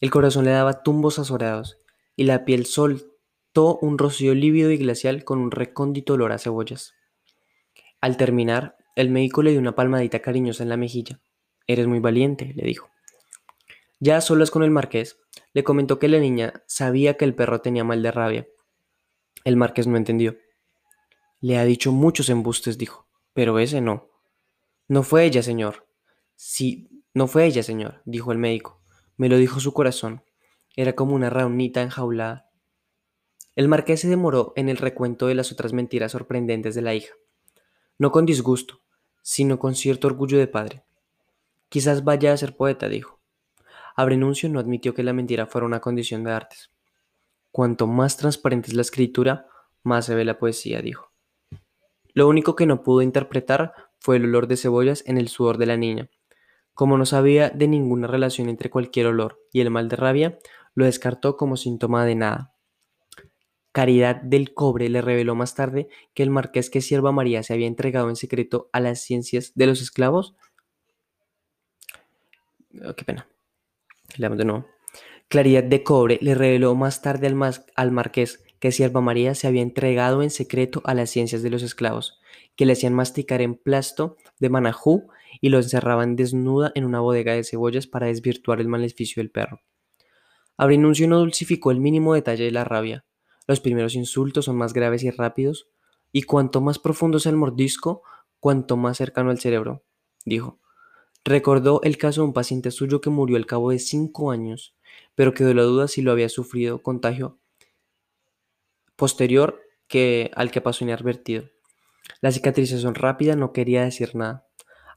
El 0.00 0.10
corazón 0.10 0.46
le 0.46 0.50
daba 0.50 0.82
tumbos 0.82 1.20
azorados, 1.20 1.78
y 2.16 2.24
la 2.24 2.44
piel 2.44 2.66
sol 2.66 2.98
soltó 2.98 3.78
un 3.80 3.98
rocío 3.98 4.34
lívido 4.34 4.72
y 4.72 4.78
glacial 4.78 5.22
con 5.22 5.38
un 5.38 5.52
recóndito 5.52 6.14
olor 6.14 6.32
a 6.32 6.38
cebollas. 6.38 6.94
Al 8.00 8.16
terminar, 8.16 8.76
el 8.96 9.10
médico 9.10 9.44
le 9.44 9.52
dio 9.52 9.60
una 9.60 9.76
palmadita 9.76 10.18
cariñosa 10.18 10.64
en 10.64 10.68
la 10.68 10.76
mejilla. 10.76 11.20
Eres 11.68 11.86
muy 11.86 12.00
valiente, 12.00 12.52
le 12.56 12.64
dijo. 12.64 12.90
Ya 14.00 14.16
a 14.16 14.20
solas 14.20 14.50
con 14.50 14.64
el 14.64 14.72
marqués, 14.72 15.20
le 15.52 15.62
comentó 15.62 16.00
que 16.00 16.08
la 16.08 16.18
niña 16.18 16.64
sabía 16.66 17.16
que 17.16 17.26
el 17.26 17.36
perro 17.36 17.60
tenía 17.60 17.84
mal 17.84 18.02
de 18.02 18.10
rabia. 18.10 18.48
El 19.44 19.56
marqués 19.56 19.86
no 19.86 19.96
entendió. 19.96 20.34
Le 21.42 21.58
ha 21.58 21.64
dicho 21.64 21.90
muchos 21.90 22.28
embustes, 22.28 22.78
dijo, 22.78 23.08
pero 23.32 23.58
ese 23.58 23.80
no. 23.80 24.08
No 24.86 25.02
fue 25.02 25.24
ella, 25.24 25.42
señor. 25.42 25.88
Sí, 26.36 26.88
no 27.14 27.26
fue 27.26 27.46
ella, 27.46 27.64
señor, 27.64 28.00
dijo 28.04 28.30
el 28.30 28.38
médico. 28.38 28.80
Me 29.16 29.28
lo 29.28 29.36
dijo 29.36 29.58
su 29.58 29.72
corazón. 29.72 30.22
Era 30.76 30.94
como 30.94 31.16
una 31.16 31.30
raunita 31.30 31.82
enjaulada. 31.82 32.48
El 33.56 33.66
marqués 33.66 34.02
se 34.02 34.08
demoró 34.08 34.52
en 34.54 34.68
el 34.68 34.76
recuento 34.76 35.26
de 35.26 35.34
las 35.34 35.50
otras 35.50 35.72
mentiras 35.72 36.12
sorprendentes 36.12 36.76
de 36.76 36.82
la 36.82 36.94
hija. 36.94 37.12
No 37.98 38.12
con 38.12 38.24
disgusto, 38.24 38.80
sino 39.20 39.58
con 39.58 39.74
cierto 39.74 40.06
orgullo 40.06 40.38
de 40.38 40.46
padre. 40.46 40.84
Quizás 41.68 42.04
vaya 42.04 42.32
a 42.32 42.36
ser 42.36 42.56
poeta, 42.56 42.88
dijo. 42.88 43.18
Abrenuncio 43.96 44.48
no 44.48 44.60
admitió 44.60 44.94
que 44.94 45.02
la 45.02 45.12
mentira 45.12 45.46
fuera 45.46 45.66
una 45.66 45.80
condición 45.80 46.22
de 46.22 46.30
artes. 46.30 46.70
Cuanto 47.50 47.88
más 47.88 48.16
transparente 48.16 48.68
es 48.68 48.74
la 48.74 48.82
escritura, 48.82 49.48
más 49.82 50.06
se 50.06 50.14
ve 50.14 50.24
la 50.24 50.38
poesía, 50.38 50.80
dijo. 50.80 51.11
Lo 52.14 52.28
único 52.28 52.56
que 52.56 52.66
no 52.66 52.82
pudo 52.82 53.02
interpretar 53.02 53.72
fue 53.98 54.16
el 54.16 54.24
olor 54.24 54.46
de 54.46 54.56
cebollas 54.56 55.04
en 55.06 55.18
el 55.18 55.28
sudor 55.28 55.58
de 55.58 55.66
la 55.66 55.76
niña. 55.76 56.10
Como 56.74 56.98
no 56.98 57.06
sabía 57.06 57.50
de 57.50 57.68
ninguna 57.68 58.06
relación 58.06 58.48
entre 58.48 58.70
cualquier 58.70 59.06
olor 59.06 59.40
y 59.52 59.60
el 59.60 59.70
mal 59.70 59.88
de 59.88 59.96
rabia, 59.96 60.38
lo 60.74 60.84
descartó 60.84 61.36
como 61.36 61.56
síntoma 61.56 62.04
de 62.04 62.14
nada. 62.14 62.54
Caridad 63.72 64.16
del 64.16 64.52
Cobre 64.52 64.88
le 64.90 65.00
reveló 65.00 65.34
más 65.34 65.54
tarde 65.54 65.88
que 66.14 66.22
el 66.22 66.30
marqués 66.30 66.68
que 66.68 66.82
Sierva 66.82 67.12
María 67.12 67.42
se 67.42 67.54
había 67.54 67.66
entregado 67.66 68.08
en 68.10 68.16
secreto 68.16 68.68
a 68.72 68.80
las 68.80 69.00
ciencias 69.00 69.52
de 69.54 69.66
los 69.66 69.80
esclavos. 69.80 70.34
Oh, 72.84 72.94
qué 72.94 73.04
pena. 73.04 73.26
de 74.18 74.44
nuevo. 74.44 74.66
Claridad 75.28 75.64
de 75.64 75.82
Cobre 75.82 76.18
le 76.20 76.34
reveló 76.34 76.74
más 76.74 77.00
tarde 77.00 77.26
al, 77.26 77.64
al 77.74 77.92
marqués 77.92 78.44
que 78.62 78.70
Sierva 78.70 79.00
María 79.00 79.34
se 79.34 79.48
había 79.48 79.60
entregado 79.60 80.22
en 80.22 80.30
secreto 80.30 80.82
a 80.84 80.94
las 80.94 81.10
ciencias 81.10 81.42
de 81.42 81.50
los 81.50 81.64
esclavos, 81.64 82.20
que 82.54 82.64
le 82.64 82.74
hacían 82.74 82.94
masticar 82.94 83.42
en 83.42 83.56
plasto 83.56 84.16
de 84.38 84.50
manajú 84.50 85.08
y 85.40 85.48
lo 85.48 85.56
encerraban 85.56 86.14
desnuda 86.14 86.70
en 86.76 86.84
una 86.84 87.00
bodega 87.00 87.32
de 87.32 87.42
cebollas 87.42 87.88
para 87.88 88.06
desvirtuar 88.06 88.60
el 88.60 88.68
maleficio 88.68 89.20
del 89.20 89.32
perro. 89.32 89.62
Abrinuncio 90.56 91.08
no 91.08 91.18
dulcificó 91.18 91.72
el 91.72 91.80
mínimo 91.80 92.14
detalle 92.14 92.44
de 92.44 92.52
la 92.52 92.62
rabia. 92.62 93.04
Los 93.48 93.58
primeros 93.58 93.96
insultos 93.96 94.44
son 94.44 94.54
más 94.58 94.74
graves 94.74 95.02
y 95.02 95.10
rápidos, 95.10 95.66
y 96.12 96.22
cuanto 96.22 96.60
más 96.60 96.78
profundo 96.78 97.18
sea 97.18 97.30
el 97.30 97.38
mordisco, 97.38 98.02
cuanto 98.38 98.76
más 98.76 98.96
cercano 98.96 99.30
al 99.30 99.40
cerebro, 99.40 99.82
dijo. 100.24 100.60
Recordó 101.24 101.80
el 101.82 101.98
caso 101.98 102.20
de 102.20 102.28
un 102.28 102.32
paciente 102.32 102.70
suyo 102.70 103.00
que 103.00 103.10
murió 103.10 103.38
al 103.38 103.46
cabo 103.46 103.70
de 103.70 103.80
cinco 103.80 104.30
años, 104.30 104.76
pero 105.16 105.34
quedó 105.34 105.52
la 105.52 105.64
duda 105.64 105.88
si 105.88 106.00
lo 106.00 106.12
había 106.12 106.28
sufrido 106.28 106.80
contagio 106.80 107.41
posterior 109.02 109.60
que 109.88 110.30
al 110.36 110.52
que 110.52 110.60
pasó 110.60 110.84
inadvertido. 110.84 111.50
La 112.20 112.30
cicatrización 112.30 112.94
rápida 112.94 113.34
no 113.34 113.52
quería 113.52 113.82
decir 113.82 114.14
nada. 114.14 114.46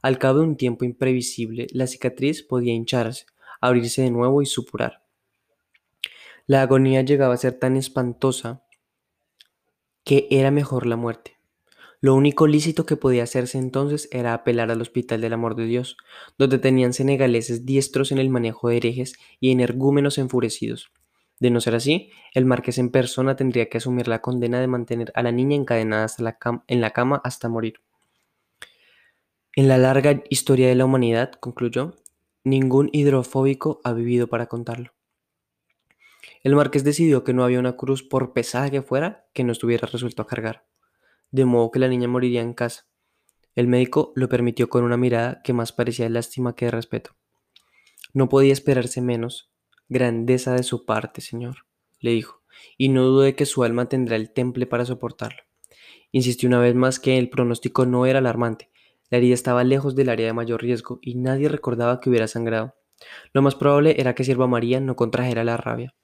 Al 0.00 0.18
cabo 0.18 0.38
de 0.38 0.44
un 0.44 0.56
tiempo 0.56 0.84
imprevisible, 0.84 1.66
la 1.72 1.88
cicatriz 1.88 2.44
podía 2.44 2.72
hincharse, 2.72 3.26
abrirse 3.60 4.02
de 4.02 4.12
nuevo 4.12 4.42
y 4.42 4.46
supurar. 4.46 5.02
La 6.46 6.62
agonía 6.62 7.02
llegaba 7.02 7.34
a 7.34 7.36
ser 7.36 7.58
tan 7.58 7.76
espantosa 7.76 8.62
que 10.04 10.28
era 10.30 10.52
mejor 10.52 10.86
la 10.86 10.94
muerte. 10.94 11.38
Lo 12.00 12.14
único 12.14 12.46
lícito 12.46 12.86
que 12.86 12.96
podía 12.96 13.24
hacerse 13.24 13.58
entonces 13.58 14.08
era 14.12 14.34
apelar 14.34 14.70
al 14.70 14.82
Hospital 14.82 15.20
del 15.20 15.32
Amor 15.32 15.56
de 15.56 15.64
Dios, 15.64 15.96
donde 16.38 16.60
tenían 16.60 16.92
senegaleses 16.92 17.66
diestros 17.66 18.12
en 18.12 18.18
el 18.18 18.30
manejo 18.30 18.68
de 18.68 18.76
herejes 18.76 19.14
y 19.40 19.50
energúmenos 19.50 20.18
enfurecidos. 20.18 20.92
De 21.38 21.50
no 21.50 21.60
ser 21.60 21.74
así, 21.74 22.10
el 22.32 22.46
marqués 22.46 22.78
en 22.78 22.90
persona 22.90 23.36
tendría 23.36 23.68
que 23.68 23.78
asumir 23.78 24.08
la 24.08 24.22
condena 24.22 24.60
de 24.60 24.66
mantener 24.66 25.12
a 25.14 25.22
la 25.22 25.32
niña 25.32 25.56
encadenada 25.56 26.06
en 26.66 26.80
la 26.80 26.90
cama 26.90 27.20
hasta 27.24 27.48
morir. 27.48 27.80
En 29.54 29.68
la 29.68 29.78
larga 29.78 30.22
historia 30.28 30.68
de 30.68 30.74
la 30.74 30.84
humanidad, 30.84 31.32
concluyó, 31.32 31.96
ningún 32.44 32.90
hidrofóbico 32.92 33.80
ha 33.84 33.92
vivido 33.92 34.28
para 34.28 34.46
contarlo. 34.46 34.92
El 36.42 36.54
marqués 36.54 36.84
decidió 36.84 37.24
que 37.24 37.32
no 37.32 37.42
había 37.42 37.58
una 37.58 37.76
cruz, 37.76 38.02
por 38.02 38.32
pesada 38.32 38.70
que 38.70 38.82
fuera, 38.82 39.26
que 39.32 39.44
no 39.44 39.52
estuviera 39.52 39.88
resuelto 39.88 40.22
a 40.22 40.26
cargar, 40.26 40.66
de 41.30 41.44
modo 41.44 41.70
que 41.70 41.78
la 41.78 41.88
niña 41.88 42.06
moriría 42.06 42.40
en 42.40 42.54
casa. 42.54 42.86
El 43.54 43.66
médico 43.66 44.12
lo 44.14 44.28
permitió 44.28 44.68
con 44.68 44.84
una 44.84 44.96
mirada 44.96 45.40
que 45.42 45.54
más 45.54 45.72
parecía 45.72 46.08
lástima 46.08 46.54
que 46.54 46.66
de 46.66 46.70
respeto. 46.70 47.16
No 48.12 48.28
podía 48.28 48.52
esperarse 48.52 49.00
menos. 49.00 49.50
Grandeza 49.88 50.54
de 50.54 50.62
su 50.62 50.84
parte, 50.84 51.20
señor, 51.20 51.66
le 52.00 52.10
dijo, 52.10 52.42
y 52.76 52.88
no 52.88 53.04
dude 53.04 53.34
que 53.34 53.46
su 53.46 53.62
alma 53.62 53.88
tendrá 53.88 54.16
el 54.16 54.32
temple 54.32 54.66
para 54.66 54.84
soportarlo. 54.84 55.42
Insistió 56.12 56.48
una 56.48 56.58
vez 56.58 56.74
más 56.74 56.98
que 56.98 57.18
el 57.18 57.28
pronóstico 57.28 57.86
no 57.86 58.06
era 58.06 58.18
alarmante, 58.18 58.70
la 59.10 59.18
herida 59.18 59.34
estaba 59.34 59.62
lejos 59.62 59.94
del 59.94 60.08
área 60.08 60.26
de 60.26 60.32
mayor 60.32 60.62
riesgo 60.62 60.98
y 61.00 61.14
nadie 61.14 61.48
recordaba 61.48 62.00
que 62.00 62.10
hubiera 62.10 62.26
sangrado. 62.26 62.74
Lo 63.32 63.42
más 63.42 63.54
probable 63.54 63.94
era 63.98 64.14
que 64.14 64.24
Sierva 64.24 64.46
María 64.46 64.80
no 64.80 64.96
contrajera 64.96 65.44
la 65.44 65.56
rabia. 65.56 65.94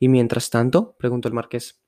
¿Y 0.00 0.08
mientras 0.08 0.50
tanto? 0.50 0.96
preguntó 0.98 1.28
el 1.28 1.34
marqués. 1.34 1.80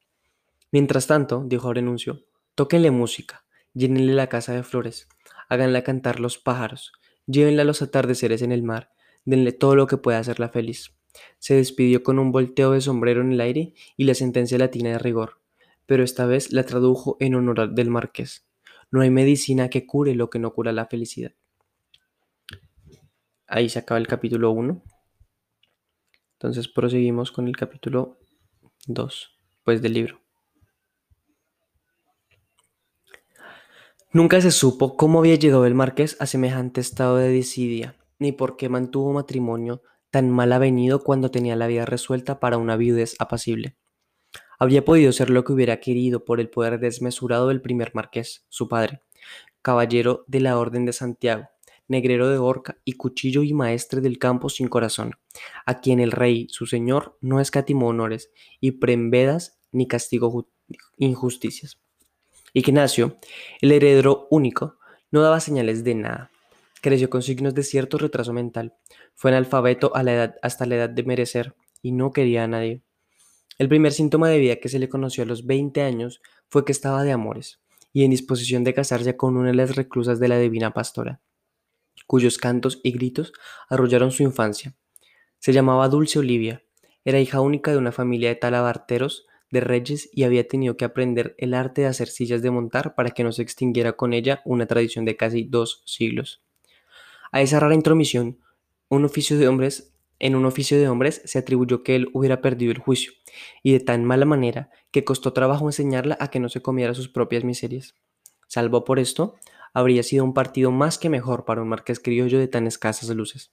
Mientras 0.71 1.06
tanto, 1.06 1.42
dijo 1.47 1.73
Renuncio, 1.73 2.25
tóquenle 2.54 2.90
música, 2.90 3.45
llénenle 3.73 4.14
la 4.14 4.28
casa 4.28 4.52
de 4.52 4.62
flores, 4.62 5.09
háganla 5.49 5.83
cantar 5.83 6.21
los 6.21 6.38
pájaros, 6.38 6.92
llévenla 7.26 7.62
a 7.62 7.64
los 7.64 7.83
atardeceres 7.83 8.42
en 8.42 8.52
el 8.52 8.62
mar, 8.62 8.90
denle 9.25 9.52
todo 9.52 9.75
lo 9.75 9.87
que 9.87 9.97
pueda 9.97 10.18
hacerla 10.18 10.49
feliz. 10.49 10.97
Se 11.38 11.54
despidió 11.54 12.02
con 12.02 12.18
un 12.18 12.32
volteo 12.32 12.73
de 12.73 12.80
sombrero 12.80 13.20
en 13.20 13.32
el 13.32 13.40
aire 13.40 13.75
y 13.96 14.04
la 14.04 14.14
sentencia 14.14 14.58
latina 14.58 14.90
de 14.90 14.99
rigor, 14.99 15.40
pero 15.87 16.02
esta 16.02 16.26
vez 16.26 16.52
la 16.52 16.64
tradujo 16.64 17.16
en 17.20 17.35
honor 17.35 17.75
del 17.75 17.90
marqués. 17.90 18.46
No 18.90 19.00
hay 19.00 19.11
medicina 19.11 19.68
que 19.68 19.87
cure 19.87 20.14
lo 20.14 20.30
que 20.30 20.38
no 20.38 20.52
cura 20.52 20.73
la 20.73 20.87
felicidad. 20.87 21.32
Ahí 23.46 23.68
se 23.68 23.78
acaba 23.78 23.99
el 23.99 24.06
capítulo 24.06 24.50
1. 24.50 24.82
Entonces 26.35 26.68
proseguimos 26.68 27.32
con 27.32 27.49
el 27.49 27.56
capítulo 27.56 28.18
2, 28.87 29.38
pues 29.64 29.82
del 29.82 29.94
libro. 29.94 30.20
Nunca 34.12 34.40
se 34.40 34.50
supo 34.50 34.96
cómo 34.96 35.18
había 35.18 35.35
llegado 35.35 35.66
el 35.66 35.75
marqués 35.75 36.16
a 36.20 36.26
semejante 36.26 36.80
estado 36.80 37.16
de 37.16 37.28
desidia, 37.28 37.96
ni 38.18 38.32
por 38.32 38.56
qué 38.56 38.68
mantuvo 38.68 39.12
matrimonio 39.12 39.82
tan 40.16 40.30
mal 40.30 40.50
avenido 40.54 41.04
cuando 41.04 41.30
tenía 41.30 41.56
la 41.56 41.66
vida 41.66 41.85
resuelta 41.85 42.40
para 42.40 42.56
una 42.56 42.78
viudez 42.78 43.16
apacible. 43.18 43.76
Habría 44.58 44.82
podido 44.82 45.12
ser 45.12 45.28
lo 45.28 45.44
que 45.44 45.52
hubiera 45.52 45.78
querido 45.78 46.25
por 46.25 46.40
el 46.40 46.49
poder 46.49 46.80
desmesurado 46.80 47.49
del 47.49 47.61
primer 47.61 47.94
marqués, 47.94 48.46
su 48.49 48.66
padre, 48.66 49.02
caballero 49.61 50.25
de 50.26 50.40
la 50.40 50.58
Orden 50.58 50.87
de 50.87 50.94
Santiago, 50.94 51.50
negrero 51.87 52.30
de 52.30 52.38
horca 52.38 52.78
y 52.82 52.94
cuchillo 52.94 53.42
y 53.42 53.52
maestre 53.52 54.00
del 54.00 54.18
campo 54.18 54.49
sin 54.49 54.68
corazón, 54.68 55.16
a 55.66 55.82
quien 55.82 56.00
el 56.00 56.12
rey, 56.12 56.46
su 56.49 56.64
señor, 56.64 57.18
no 57.20 57.38
escatimó 57.38 57.88
honores 57.88 58.30
y 58.58 58.70
prembedas 58.70 59.61
ni 59.70 59.87
castigó 59.87 60.49
injusticias. 60.96 61.78
Ignacio, 62.54 63.18
el 63.61 63.70
heredero 63.70 64.28
único, 64.30 64.78
no 65.11 65.20
daba 65.20 65.40
señales 65.40 65.85
de 65.85 65.94
nada. 65.94 66.30
Creció 66.83 67.11
con 67.11 67.23
signos 67.23 67.54
de 67.54 67.62
cierto 67.62 67.99
retraso 67.99 68.33
mental. 68.33 68.75
Fue 69.14 69.30
analfabeto 69.30 69.95
a 69.97 70.02
la 70.02 70.14
edad, 70.14 70.35
hasta 70.42 70.66
la 70.66 70.76
edad 70.76 70.90
de 70.90 71.02
merecer 71.02 71.54
y 71.83 71.92
no 71.92 72.12
quería 72.12 72.45
a 72.45 72.49
nadie. 72.49 72.83
El 73.59 73.68
primer 73.68 73.92
síntoma 73.92 74.28
de 74.28 74.38
vida 74.38 74.56
que 74.56 74.68
se 74.68 74.78
le 74.78 74.88
conoció 74.88 75.25
a 75.25 75.26
los 75.26 75.47
20 75.47 75.80
años 75.80 76.21
fue 76.49 76.64
que 76.64 76.73
estaba 76.73 77.02
de 77.04 77.12
amores 77.12 77.61
y 77.92 78.04
en 78.04 78.11
disposición 78.11 78.64
de 78.64 78.75
casarse 78.75 79.16
con 79.16 79.37
una 79.37 79.49
de 79.49 79.54
las 79.54 79.76
reclusas 79.76 80.21
de 80.21 80.28
la 80.28 80.38
divina 80.38 80.73
pastora, 80.73 81.23
cuyos 82.06 82.37
cantos 82.37 82.80
y 82.83 82.92
gritos 82.92 83.33
arrollaron 83.71 84.12
su 84.12 84.23
infancia. 84.23 84.76
Se 85.38 85.54
llamaba 85.54 85.88
Dulce 85.88 86.18
Olivia, 86.18 86.62
era 87.06 87.21
hija 87.21 87.40
única 87.40 87.71
de 87.71 87.78
una 87.78 87.92
familia 87.92 88.28
de 88.28 88.35
talabarteros 88.35 89.26
de 89.50 89.61
reyes 89.61 90.11
y 90.12 90.25
había 90.25 90.47
tenido 90.47 90.76
que 90.76 90.85
aprender 90.85 91.35
el 91.38 91.54
arte 91.54 91.83
de 91.83 91.87
hacer 91.87 92.09
sillas 92.09 92.42
de 92.42 92.50
montar 92.50 92.95
para 92.95 93.11
que 93.11 93.25
no 93.25 93.33
se 93.33 93.42
extinguiera 93.42 93.95
con 93.95 94.12
ella 94.12 94.42
una 94.45 94.66
tradición 94.66 95.04
de 95.04 95.16
casi 95.16 95.45
dos 95.45 95.83
siglos. 95.87 96.42
A 97.33 97.40
esa 97.40 97.61
rara 97.61 97.75
intromisión, 97.75 98.38
un 98.88 99.04
oficio 99.04 99.37
de 99.38 99.49
hombres 99.49 99.97
en 100.18 100.35
un 100.35 100.47
oficio 100.47 100.78
de 100.78 100.88
hombres 100.88 101.21
se 101.25 101.38
atribuyó 101.38 101.83
que 101.83 101.95
él 101.95 102.09
hubiera 102.14 102.40
perdido 102.40 102.73
el 102.73 102.78
juicio, 102.78 103.12
y 103.62 103.73
de 103.73 103.80
tan 103.80 104.04
mala 104.04 104.25
manera 104.25 104.71
que 104.90 105.04
costó 105.04 105.33
trabajo 105.33 105.66
enseñarla 105.66 106.16
a 106.21 106.30
que 106.30 106.40
no 106.40 106.49
se 106.49 106.62
comiera 106.62 106.95
sus 106.95 107.09
propias 107.09 107.45
miserias. 107.45 107.95
Salvo 108.47 108.85
por 108.85 108.99
esto, 108.99 109.35
habría 109.75 110.02
sido 110.02 110.25
un 110.25 110.33
partido 110.33 110.71
más 110.71 110.97
que 110.97 111.11
mejor 111.11 111.45
para 111.45 111.61
un 111.61 111.68
marqués 111.68 112.00
criollo 112.00 112.38
de 112.38 112.49
tan 112.49 112.66
escasas 112.66 113.11
luces. 113.11 113.52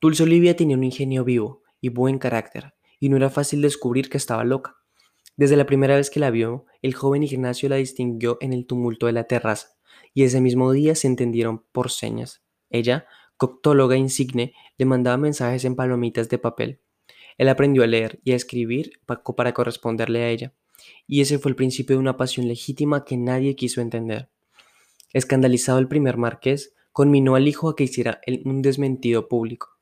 Dulce 0.00 0.22
Olivia 0.22 0.56
tenía 0.56 0.76
un 0.76 0.84
ingenio 0.84 1.24
vivo 1.24 1.62
y 1.80 1.90
buen 1.90 2.18
carácter, 2.18 2.74
y 2.98 3.10
no 3.10 3.16
era 3.16 3.30
fácil 3.30 3.60
descubrir 3.60 4.08
que 4.08 4.16
estaba 4.16 4.44
loca. 4.44 4.76
Desde 5.36 5.56
la 5.56 5.66
primera 5.66 5.96
vez 5.96 6.08
que 6.08 6.20
la 6.20 6.30
vio, 6.30 6.64
el 6.82 6.94
joven 6.94 7.22
Ignacio 7.22 7.68
la 7.68 7.76
distinguió 7.76 8.38
en 8.40 8.52
el 8.52 8.66
tumulto 8.66 9.06
de 9.06 9.12
la 9.12 9.24
terraza, 9.24 9.77
y 10.18 10.24
ese 10.24 10.40
mismo 10.40 10.72
día 10.72 10.96
se 10.96 11.06
entendieron 11.06 11.62
por 11.70 11.92
señas. 11.92 12.42
Ella, 12.70 13.06
coctóloga 13.36 13.96
insigne, 13.96 14.52
le 14.76 14.84
mandaba 14.84 15.16
mensajes 15.16 15.64
en 15.64 15.76
palomitas 15.76 16.28
de 16.28 16.38
papel. 16.38 16.80
Él 17.36 17.48
aprendió 17.48 17.84
a 17.84 17.86
leer 17.86 18.18
y 18.24 18.32
a 18.32 18.34
escribir 18.34 18.98
para 19.06 19.54
corresponderle 19.54 20.24
a 20.24 20.30
ella, 20.30 20.54
y 21.06 21.20
ese 21.20 21.38
fue 21.38 21.52
el 21.52 21.54
principio 21.54 21.94
de 21.94 22.00
una 22.00 22.16
pasión 22.16 22.48
legítima 22.48 23.04
que 23.04 23.16
nadie 23.16 23.54
quiso 23.54 23.80
entender. 23.80 24.28
Escandalizado 25.12 25.78
el 25.78 25.86
primer 25.86 26.16
marqués, 26.16 26.74
conminó 26.90 27.36
al 27.36 27.46
hijo 27.46 27.68
a 27.68 27.76
que 27.76 27.84
hiciera 27.84 28.20
un 28.44 28.60
desmentido 28.60 29.28
público. 29.28 29.78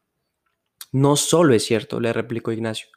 No 0.92 1.16
solo 1.16 1.54
es 1.54 1.64
cierto, 1.64 1.98
le 1.98 2.12
replicó 2.12 2.52
Ignacio, 2.52 2.88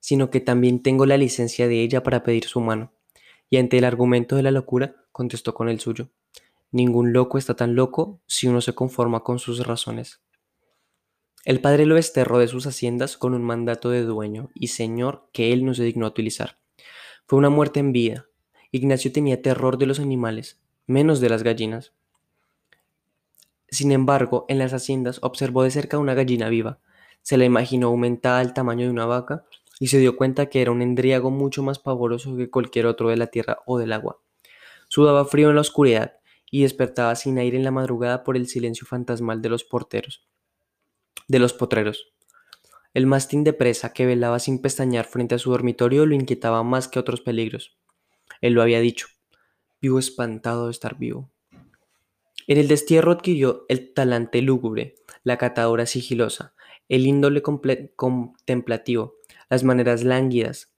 sino 0.00 0.28
que 0.28 0.40
también 0.42 0.82
tengo 0.82 1.06
la 1.06 1.16
licencia 1.16 1.66
de 1.66 1.80
ella 1.80 2.02
para 2.02 2.22
pedir 2.24 2.44
su 2.44 2.60
mano. 2.60 2.92
Y 3.48 3.56
ante 3.56 3.78
el 3.78 3.84
argumento 3.84 4.36
de 4.36 4.42
la 4.42 4.50
locura, 4.50 4.96
contestó 5.12 5.54
con 5.54 5.70
el 5.70 5.80
suyo. 5.80 6.10
Ningún 6.74 7.12
loco 7.12 7.38
está 7.38 7.54
tan 7.54 7.76
loco 7.76 8.20
si 8.26 8.48
uno 8.48 8.60
se 8.60 8.74
conforma 8.74 9.20
con 9.20 9.38
sus 9.38 9.64
razones. 9.64 10.20
El 11.44 11.60
padre 11.60 11.86
lo 11.86 11.94
desterró 11.94 12.40
de 12.40 12.48
sus 12.48 12.66
haciendas 12.66 13.16
con 13.16 13.32
un 13.32 13.44
mandato 13.44 13.90
de 13.90 14.02
dueño 14.02 14.50
y 14.56 14.66
señor 14.66 15.28
que 15.32 15.52
él 15.52 15.64
no 15.64 15.72
se 15.74 15.84
dignó 15.84 16.08
utilizar. 16.08 16.58
Fue 17.28 17.38
una 17.38 17.48
muerte 17.48 17.78
en 17.78 17.92
vida. 17.92 18.26
Ignacio 18.72 19.12
tenía 19.12 19.40
terror 19.40 19.78
de 19.78 19.86
los 19.86 20.00
animales, 20.00 20.60
menos 20.88 21.20
de 21.20 21.28
las 21.28 21.44
gallinas. 21.44 21.92
Sin 23.68 23.92
embargo, 23.92 24.44
en 24.48 24.58
las 24.58 24.72
haciendas 24.72 25.20
observó 25.22 25.62
de 25.62 25.70
cerca 25.70 25.98
una 25.98 26.14
gallina 26.14 26.48
viva. 26.48 26.80
Se 27.22 27.36
la 27.36 27.44
imaginó 27.44 27.86
aumentada 27.86 28.40
al 28.40 28.52
tamaño 28.52 28.86
de 28.86 28.90
una 28.90 29.06
vaca 29.06 29.44
y 29.78 29.86
se 29.86 30.00
dio 30.00 30.16
cuenta 30.16 30.46
que 30.46 30.60
era 30.60 30.72
un 30.72 30.82
endriago 30.82 31.30
mucho 31.30 31.62
más 31.62 31.78
pavoroso 31.78 32.36
que 32.36 32.50
cualquier 32.50 32.86
otro 32.86 33.10
de 33.10 33.16
la 33.16 33.28
tierra 33.28 33.58
o 33.64 33.78
del 33.78 33.92
agua. 33.92 34.18
Sudaba 34.88 35.24
frío 35.24 35.50
en 35.50 35.54
la 35.54 35.60
oscuridad 35.60 36.14
y 36.50 36.62
despertaba 36.62 37.14
sin 37.16 37.38
aire 37.38 37.56
en 37.56 37.64
la 37.64 37.70
madrugada 37.70 38.24
por 38.24 38.36
el 38.36 38.46
silencio 38.46 38.86
fantasmal 38.86 39.42
de 39.42 39.48
los 39.48 39.64
porteros, 39.64 40.26
de 41.28 41.38
los 41.38 41.52
potreros. 41.52 42.14
El 42.92 43.06
mastín 43.06 43.42
de 43.42 43.52
presa 43.52 43.92
que 43.92 44.06
velaba 44.06 44.38
sin 44.38 44.60
pestañear 44.60 45.04
frente 45.04 45.34
a 45.34 45.38
su 45.38 45.50
dormitorio 45.50 46.06
lo 46.06 46.14
inquietaba 46.14 46.62
más 46.62 46.86
que 46.86 47.00
otros 47.00 47.20
peligros. 47.20 47.76
Él 48.40 48.52
lo 48.52 48.62
había 48.62 48.80
dicho. 48.80 49.08
Vivo 49.80 49.98
espantado 49.98 50.66
de 50.66 50.70
estar 50.70 50.96
vivo. 50.96 51.30
En 52.46 52.58
el 52.58 52.68
destierro 52.68 53.12
adquirió 53.12 53.64
el 53.68 53.92
talante 53.92 54.42
lúgubre, 54.42 54.96
la 55.22 55.38
catadora 55.38 55.86
sigilosa, 55.86 56.54
el 56.88 57.06
índole 57.06 57.42
contemplativo, 57.42 59.14
las 59.48 59.64
maneras 59.64 60.04
lánguidas, 60.04 60.74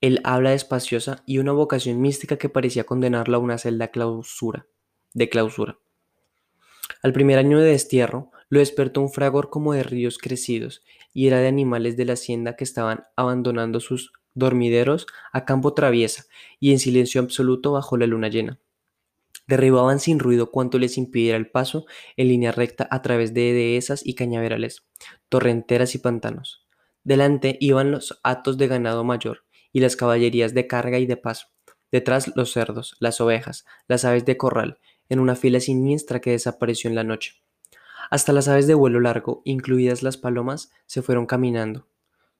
el 0.00 0.20
habla 0.24 0.50
despaciosa 0.50 1.22
y 1.24 1.38
una 1.38 1.52
vocación 1.52 2.00
mística 2.00 2.36
que 2.36 2.48
parecía 2.48 2.84
condenarlo 2.84 3.36
a 3.36 3.40
una 3.40 3.58
celda 3.58 3.88
clausura, 3.88 4.66
de 5.14 5.28
clausura. 5.28 5.78
Al 7.02 7.12
primer 7.12 7.38
año 7.38 7.58
de 7.58 7.70
destierro, 7.70 8.30
lo 8.48 8.58
despertó 8.58 9.00
un 9.00 9.10
fragor 9.10 9.50
como 9.50 9.72
de 9.72 9.82
ríos 9.82 10.18
crecidos, 10.18 10.82
y 11.12 11.26
era 11.26 11.38
de 11.38 11.48
animales 11.48 11.96
de 11.96 12.04
la 12.04 12.12
hacienda 12.12 12.56
que 12.56 12.64
estaban 12.64 13.04
abandonando 13.16 13.80
sus 13.80 14.12
dormideros 14.34 15.06
a 15.32 15.44
campo 15.44 15.74
traviesa 15.74 16.24
y 16.60 16.72
en 16.72 16.78
silencio 16.78 17.20
absoluto 17.20 17.72
bajo 17.72 17.96
la 17.96 18.06
luna 18.06 18.28
llena. 18.28 18.58
Derribaban 19.46 20.00
sin 20.00 20.18
ruido 20.18 20.50
cuanto 20.50 20.78
les 20.78 20.96
impidiera 20.98 21.36
el 21.36 21.50
paso 21.50 21.86
en 22.16 22.28
línea 22.28 22.52
recta 22.52 22.88
a 22.90 23.02
través 23.02 23.34
de 23.34 23.52
dehesas 23.52 24.04
y 24.04 24.14
cañaverales, 24.14 24.86
torrenteras 25.28 25.94
y 25.94 25.98
pantanos. 25.98 26.66
Delante 27.04 27.58
iban 27.60 27.90
los 27.90 28.18
atos 28.22 28.56
de 28.56 28.68
ganado 28.68 29.04
mayor 29.04 29.44
y 29.72 29.80
las 29.80 29.96
caballerías 29.96 30.54
de 30.54 30.66
carga 30.66 30.98
y 30.98 31.06
de 31.06 31.16
paso. 31.16 31.48
Detrás 31.92 32.32
los 32.34 32.52
cerdos, 32.52 32.96
las 32.98 33.20
ovejas, 33.20 33.66
las 33.86 34.04
aves 34.04 34.24
de 34.24 34.36
corral, 34.36 34.78
en 35.08 35.20
una 35.20 35.36
fila 35.36 35.60
siniestra 35.60 36.20
que 36.20 36.30
desapareció 36.30 36.88
en 36.88 36.96
la 36.96 37.04
noche. 37.04 37.34
Hasta 38.10 38.32
las 38.32 38.48
aves 38.48 38.66
de 38.66 38.74
vuelo 38.74 39.00
largo, 39.00 39.42
incluidas 39.44 40.02
las 40.02 40.16
palomas, 40.16 40.70
se 40.86 41.02
fueron 41.02 41.26
caminando. 41.26 41.86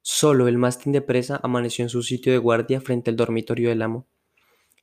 Solo 0.03 0.49
el 0.49 0.59
mástil 0.59 0.93
de 0.93 1.01
presa 1.01 1.41
amaneció 1.43 1.83
en 1.83 1.89
su 1.89 2.03
sitio 2.03 2.33
de 2.33 2.39
guardia 2.39 2.81
frente 2.81 3.11
al 3.11 3.17
dormitorio 3.17 3.71
del 3.71 3.83
amo. 3.83 4.07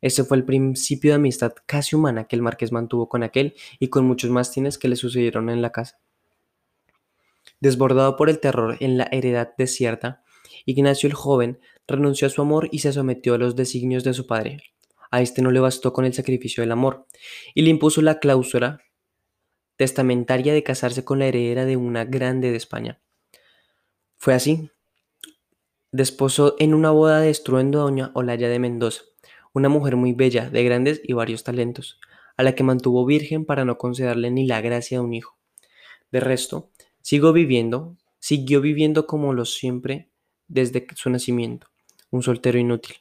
Ese 0.02 0.24
fue 0.24 0.38
el 0.38 0.46
principio 0.46 1.12
de 1.12 1.16
amistad 1.16 1.54
casi 1.68 1.96
humana 1.96 2.24
que 2.24 2.36
el 2.36 2.42
marqués 2.42 2.72
mantuvo 2.72 3.08
con 3.08 3.22
aquel 3.22 3.54
y 3.80 3.90
con 3.90 4.06
muchos 4.06 4.32
mastines 4.32 4.80
que 4.80 4.88
le 4.88 4.96
sucedieron 4.96 5.50
en 5.50 5.62
la 5.62 5.72
casa. 5.72 6.00
Desbordado 7.60 8.18
por 8.18 8.30
el 8.30 8.40
terror 8.40 8.78
en 8.80 8.98
la 8.98 9.08
heredad 9.12 9.54
desierta, 9.58 10.24
Ignacio 10.66 11.08
el 11.08 11.14
joven 11.14 11.60
renunció 11.88 12.28
a 12.28 12.32
su 12.32 12.42
amor 12.42 12.68
y 12.72 12.80
se 12.80 12.94
sometió 12.94 13.36
a 13.36 13.38
los 13.38 13.56
designios 13.56 14.04
de 14.04 14.14
su 14.14 14.26
padre. 14.26 14.64
A 15.12 15.22
este 15.22 15.42
no 15.42 15.52
le 15.52 15.60
bastó 15.60 15.94
con 15.94 16.06
el 16.06 16.14
sacrificio 16.14 16.62
del 16.62 16.72
amor, 16.72 17.06
y 17.54 17.62
le 17.62 17.70
impuso 17.70 18.02
la 18.02 18.20
cláusula 18.20 18.82
testamentaria 19.76 20.54
de 20.54 20.64
casarse 20.64 21.04
con 21.04 21.20
la 21.20 21.28
heredera 21.28 21.66
de 21.66 21.78
una 21.78 22.06
grande 22.06 22.52
de 22.52 22.58
España. 22.58 23.02
Fue 24.18 24.34
así. 24.34 24.70
Desposó 25.92 26.56
en 26.60 26.74
una 26.74 26.92
boda 26.92 27.20
de 27.20 27.30
estruendo 27.30 27.80
a 27.80 27.84
doña 27.84 28.12
Olaya 28.14 28.48
de 28.48 28.60
Mendoza, 28.60 29.04
una 29.54 29.70
mujer 29.70 29.96
muy 29.98 30.14
bella, 30.14 30.50
de 30.50 30.64
grandes 30.64 31.02
y 31.04 31.14
varios 31.14 31.44
talentos, 31.44 32.00
a 32.38 32.44
la 32.44 32.56
que 32.56 32.64
mantuvo 32.64 33.06
virgen 33.06 33.46
para 33.46 33.66
no 33.66 33.78
concederle 33.78 34.32
ni 34.32 34.48
la 34.48 34.62
gracia 34.62 35.00
de 35.00 35.04
un 35.04 35.14
hijo. 35.14 35.38
De 36.12 36.20
resto, 36.20 36.72
Sigo 37.02 37.34
viviendo, 37.34 37.98
siguió 38.20 38.62
viviendo 38.62 39.08
como 39.08 39.34
lo 39.34 39.46
siempre 39.46 40.12
desde 40.48 40.86
su 40.96 41.10
nacimiento, 41.10 41.68
un 42.12 42.22
soltero 42.22 42.60
inútil. 42.60 42.96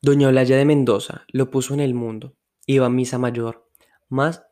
Doña 0.00 0.28
Olaya 0.28 0.56
de 0.56 0.64
Mendoza 0.64 1.24
lo 1.28 1.50
puso 1.50 1.74
en 1.74 1.80
el 1.80 1.94
mundo, 1.94 2.34
iba 2.66 2.86
a 2.86 2.90
misa 2.90 3.18
mayor, 3.18 3.68
más 4.08 4.44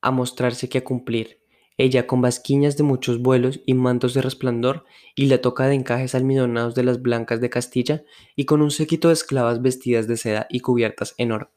a 0.00 0.10
mostrarse 0.10 0.68
que 0.68 0.78
a 0.78 0.84
cumplir, 0.84 1.40
ella 1.76 2.06
con 2.06 2.20
basquiñas 2.20 2.76
de 2.76 2.82
muchos 2.82 3.22
vuelos 3.22 3.60
y 3.66 3.74
mantos 3.74 4.14
de 4.14 4.22
resplandor 4.22 4.84
y 5.14 5.26
la 5.26 5.40
toca 5.40 5.66
de 5.66 5.74
encajes 5.74 6.14
almidonados 6.14 6.74
de 6.74 6.82
las 6.82 7.00
blancas 7.00 7.40
de 7.40 7.50
Castilla 7.50 8.04
y 8.34 8.44
con 8.44 8.62
un 8.62 8.70
séquito 8.70 9.08
de 9.08 9.14
esclavas 9.14 9.62
vestidas 9.62 10.08
de 10.08 10.16
seda 10.16 10.46
y 10.50 10.60
cubiertas 10.60 11.14
en 11.18 11.32
oro. 11.32 11.52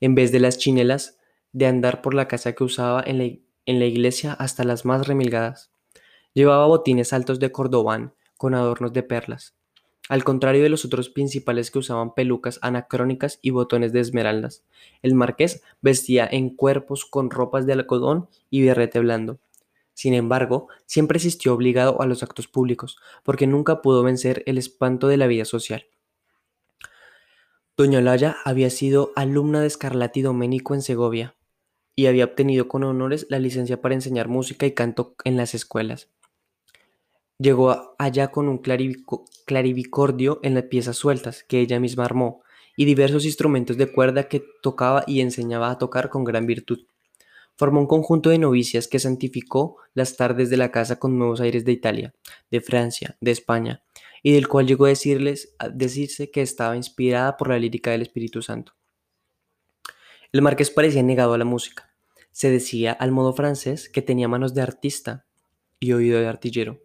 En 0.00 0.14
vez 0.14 0.32
de 0.32 0.40
las 0.40 0.58
chinelas 0.58 1.18
de 1.52 1.66
andar 1.66 2.00
por 2.00 2.14
la 2.14 2.28
casa 2.28 2.54
que 2.54 2.64
usaba 2.64 3.02
en 3.06 3.18
la 3.18 3.24
en 3.66 3.78
la 3.78 3.86
iglesia 3.86 4.32
hasta 4.32 4.64
las 4.64 4.84
más 4.84 5.06
remilgadas. 5.06 5.70
Llevaba 6.34 6.66
botines 6.66 7.12
altos 7.12 7.38
de 7.38 7.52
cordobán 7.52 8.14
con 8.36 8.54
adornos 8.54 8.92
de 8.92 9.02
perlas, 9.02 9.54
al 10.08 10.24
contrario 10.24 10.62
de 10.62 10.68
los 10.68 10.84
otros 10.84 11.08
principales 11.08 11.70
que 11.70 11.78
usaban 11.78 12.14
pelucas 12.14 12.58
anacrónicas 12.62 13.38
y 13.40 13.50
botones 13.50 13.92
de 13.92 14.00
esmeraldas. 14.00 14.64
El 15.02 15.14
marqués 15.14 15.62
vestía 15.80 16.28
en 16.30 16.50
cuerpos 16.50 17.04
con 17.04 17.30
ropas 17.30 17.66
de 17.66 17.72
algodón 17.72 18.28
y 18.50 18.62
berrete 18.62 18.98
blando. 19.00 19.38
Sin 19.94 20.14
embargo, 20.14 20.68
siempre 20.86 21.16
existió 21.16 21.54
obligado 21.54 22.00
a 22.00 22.06
los 22.06 22.22
actos 22.22 22.48
públicos, 22.48 22.98
porque 23.22 23.46
nunca 23.46 23.82
pudo 23.82 24.02
vencer 24.02 24.42
el 24.46 24.58
espanto 24.58 25.08
de 25.08 25.16
la 25.16 25.26
vida 25.26 25.44
social. 25.44 25.86
Doña 27.76 27.98
Olaya 27.98 28.36
había 28.44 28.70
sido 28.70 29.12
alumna 29.16 29.60
de 29.60 29.70
Scarlatti 29.70 30.22
Domenico 30.22 30.74
en 30.74 30.82
Segovia, 30.82 31.36
y 31.94 32.06
había 32.06 32.24
obtenido 32.24 32.68
con 32.68 32.84
honores 32.84 33.26
la 33.28 33.38
licencia 33.38 33.80
para 33.80 33.94
enseñar 33.94 34.28
música 34.28 34.66
y 34.66 34.72
canto 34.72 35.14
en 35.24 35.36
las 35.36 35.54
escuelas. 35.54 36.08
Llegó 37.42 37.96
allá 37.98 38.28
con 38.28 38.48
un 38.48 38.58
clarivicordio 38.58 40.38
en 40.44 40.54
las 40.54 40.62
piezas 40.64 40.96
sueltas 40.96 41.42
que 41.42 41.58
ella 41.58 41.80
misma 41.80 42.04
armó 42.04 42.44
y 42.76 42.84
diversos 42.84 43.24
instrumentos 43.24 43.76
de 43.76 43.90
cuerda 43.90 44.28
que 44.28 44.44
tocaba 44.62 45.02
y 45.08 45.22
enseñaba 45.22 45.72
a 45.72 45.78
tocar 45.78 46.08
con 46.08 46.22
gran 46.22 46.46
virtud. 46.46 46.86
Formó 47.56 47.80
un 47.80 47.88
conjunto 47.88 48.30
de 48.30 48.38
novicias 48.38 48.86
que 48.86 49.00
santificó 49.00 49.78
las 49.92 50.16
tardes 50.16 50.50
de 50.50 50.56
la 50.56 50.70
casa 50.70 51.00
con 51.00 51.18
nuevos 51.18 51.40
aires 51.40 51.64
de 51.64 51.72
Italia, 51.72 52.14
de 52.52 52.60
Francia, 52.60 53.16
de 53.20 53.32
España, 53.32 53.82
y 54.22 54.30
del 54.34 54.46
cual 54.46 54.68
llegó 54.68 54.84
a, 54.84 54.90
decirles, 54.90 55.56
decirse 55.74 56.30
que 56.30 56.42
estaba 56.42 56.76
inspirada 56.76 57.36
por 57.36 57.48
la 57.48 57.58
lírica 57.58 57.90
del 57.90 58.02
Espíritu 58.02 58.40
Santo. 58.40 58.74
El 60.30 60.42
marqués 60.42 60.70
parecía 60.70 61.02
negado 61.02 61.34
a 61.34 61.38
la 61.38 61.44
música. 61.44 61.92
Se 62.30 62.50
decía 62.50 62.92
al 62.92 63.10
modo 63.10 63.32
francés 63.32 63.88
que 63.88 64.00
tenía 64.00 64.28
manos 64.28 64.54
de 64.54 64.62
artista 64.62 65.26
y 65.80 65.92
oído 65.92 66.20
de 66.20 66.28
artillero, 66.28 66.80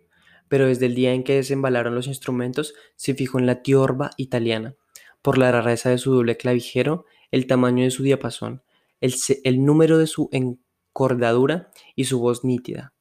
pero 0.50 0.68
desde 0.68 0.86
el 0.86 0.96
día 0.96 1.14
en 1.14 1.24
que 1.24 1.36
desembalaron 1.36 1.96
los 1.96 2.08
instrumentos 2.08 2.74
se 2.96 3.14
fijó 3.14 3.40
en 3.40 3.46
la 3.46 3.62
tiorba 3.62 4.12
italiana, 4.18 4.76
por 5.22 5.38
la 5.38 5.52
rareza 5.52 5.90
de 5.90 5.98
su 5.98 6.14
doble 6.14 6.38
clavijero, 6.38 7.06
el 7.32 7.48
tamaño 7.48 7.84
de 7.84 7.92
su 7.92 8.04
diapasón, 8.04 8.64
el, 9.02 9.14
el 9.44 9.66
número 9.66 9.98
de 9.98 10.08
su 10.08 10.30
encordadura 10.32 11.70
y 11.96 12.06
su 12.06 12.20
voz 12.20 12.44
nítida. 12.44 12.94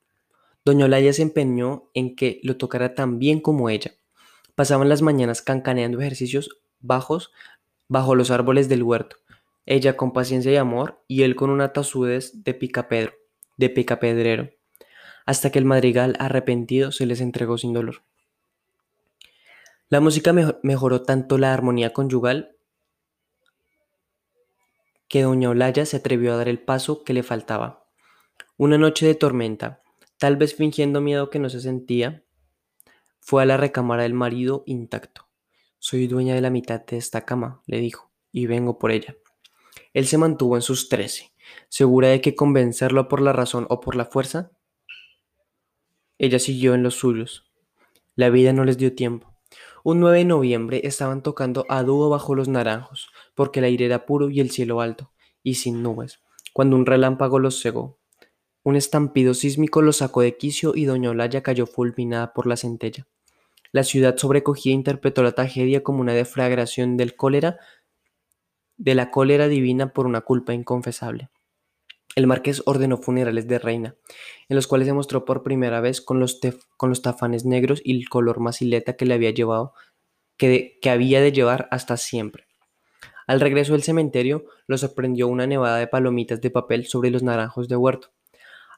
Doña 0.64 0.86
Olaya 0.86 1.12
se 1.12 1.22
empeñó 1.22 1.90
en 1.94 2.16
que 2.16 2.40
lo 2.42 2.56
tocara 2.56 2.94
tan 2.94 3.18
bien 3.18 3.40
como 3.40 3.70
ella. 3.70 3.92
Pasaban 4.56 4.88
las 4.88 5.02
mañanas 5.02 5.42
cancaneando 5.42 6.00
ejercicios 6.00 6.58
bajos 6.80 7.30
bajo 7.88 8.14
los 8.14 8.30
árboles 8.30 8.68
del 8.68 8.82
huerto, 8.82 9.16
ella 9.64 9.96
con 9.96 10.12
paciencia 10.12 10.52
y 10.52 10.56
amor, 10.56 11.02
y 11.06 11.22
él 11.22 11.36
con 11.36 11.50
una 11.50 11.72
tasudez 11.72 12.42
de 12.44 12.54
picapedro, 12.54 13.14
de 13.56 13.70
picapedrero, 13.70 14.50
hasta 15.26 15.50
que 15.50 15.58
el 15.58 15.64
madrigal 15.64 16.16
arrepentido 16.18 16.92
se 16.92 17.04
les 17.04 17.20
entregó 17.20 17.58
sin 17.58 17.72
dolor. 17.72 18.02
La 19.88 20.00
música 20.00 20.32
mejoró 20.62 21.02
tanto 21.02 21.38
la 21.38 21.52
armonía 21.52 21.92
conyugal 21.92 22.56
que 25.08 25.22
doña 25.22 25.50
Olaya 25.50 25.86
se 25.86 25.98
atrevió 25.98 26.32
a 26.32 26.36
dar 26.36 26.48
el 26.48 26.58
paso 26.58 27.04
que 27.04 27.12
le 27.12 27.22
faltaba. 27.22 27.86
Una 28.56 28.78
noche 28.78 29.06
de 29.06 29.14
tormenta, 29.14 29.82
tal 30.18 30.36
vez 30.36 30.54
fingiendo 30.54 31.00
miedo 31.00 31.30
que 31.30 31.38
no 31.38 31.48
se 31.48 31.60
sentía, 31.60 32.24
fue 33.20 33.42
a 33.42 33.46
la 33.46 33.56
recámara 33.56 34.02
del 34.02 34.14
marido 34.14 34.64
intacto. 34.66 35.28
Soy 35.78 36.06
dueña 36.06 36.34
de 36.34 36.40
la 36.40 36.50
mitad 36.50 36.84
de 36.84 36.96
esta 36.96 37.24
cama, 37.24 37.62
le 37.66 37.78
dijo, 37.78 38.10
y 38.32 38.46
vengo 38.46 38.78
por 38.78 38.90
ella. 38.90 39.16
Él 39.94 40.06
se 40.06 40.18
mantuvo 40.18 40.56
en 40.56 40.62
sus 40.62 40.88
trece, 40.88 41.32
segura 41.68 42.08
de 42.08 42.20
que 42.20 42.34
convencerlo 42.34 43.08
por 43.08 43.20
la 43.20 43.32
razón 43.32 43.66
o 43.68 43.80
por 43.80 43.94
la 43.94 44.06
fuerza. 44.06 44.50
Ella 46.18 46.38
siguió 46.38 46.74
en 46.74 46.82
los 46.82 46.94
suyos. 46.94 47.44
La 48.14 48.30
vida 48.30 48.52
no 48.52 48.64
les 48.64 48.78
dio 48.78 48.94
tiempo. 48.94 49.34
Un 49.84 50.00
9 50.00 50.18
de 50.18 50.24
noviembre 50.24 50.80
estaban 50.84 51.22
tocando 51.22 51.66
a 51.68 51.82
dúo 51.82 52.08
bajo 52.08 52.34
los 52.34 52.48
naranjos, 52.48 53.08
porque 53.34 53.60
el 53.60 53.66
aire 53.66 53.84
era 53.84 54.06
puro 54.06 54.30
y 54.30 54.40
el 54.40 54.50
cielo 54.50 54.80
alto, 54.80 55.12
y 55.42 55.54
sin 55.54 55.82
nubes, 55.82 56.20
cuando 56.52 56.74
un 56.74 56.86
relámpago 56.86 57.38
los 57.38 57.60
cegó. 57.60 57.98
Un 58.62 58.76
estampido 58.76 59.34
sísmico 59.34 59.82
los 59.82 59.98
sacó 59.98 60.22
de 60.22 60.36
quicio 60.36 60.72
y 60.74 60.86
doña 60.86 61.10
Olaya 61.10 61.42
cayó 61.42 61.66
fulminada 61.66 62.32
por 62.32 62.46
la 62.46 62.56
centella. 62.56 63.06
La 63.70 63.84
ciudad 63.84 64.16
sobrecogida 64.16 64.74
interpretó 64.74 65.22
la 65.22 65.32
tragedia 65.32 65.82
como 65.82 66.00
una 66.00 66.14
deflagración 66.14 66.96
del 66.96 67.14
cólera, 67.14 67.58
de 68.78 68.94
la 68.94 69.10
cólera 69.10 69.48
divina 69.48 69.92
por 69.92 70.06
una 70.06 70.22
culpa 70.22 70.54
inconfesable. 70.54 71.28
El 72.16 72.26
marqués 72.26 72.62
ordenó 72.64 72.96
funerales 72.96 73.46
de 73.46 73.58
reina, 73.58 73.94
en 74.48 74.56
los 74.56 74.66
cuales 74.66 74.88
se 74.88 74.94
mostró 74.94 75.26
por 75.26 75.42
primera 75.42 75.82
vez 75.82 76.00
con 76.00 76.18
los, 76.18 76.40
tafanes 77.02 77.44
negros 77.44 77.82
y 77.84 77.94
el 77.94 78.08
color 78.08 78.40
macileta 78.40 78.96
que 78.96 79.04
le 79.04 79.12
había 79.12 79.32
llevado, 79.32 79.74
que, 80.38 80.78
que 80.80 80.88
había 80.88 81.20
de 81.20 81.30
llevar 81.30 81.68
hasta 81.70 81.98
siempre. 81.98 82.46
Al 83.26 83.38
regreso 83.38 83.74
del 83.74 83.82
cementerio, 83.82 84.46
lo 84.66 84.78
sorprendió 84.78 85.28
una 85.28 85.46
nevada 85.46 85.76
de 85.76 85.88
palomitas 85.88 86.40
de 86.40 86.50
papel 86.50 86.86
sobre 86.86 87.10
los 87.10 87.22
naranjos 87.22 87.68
de 87.68 87.76
huerto. 87.76 88.14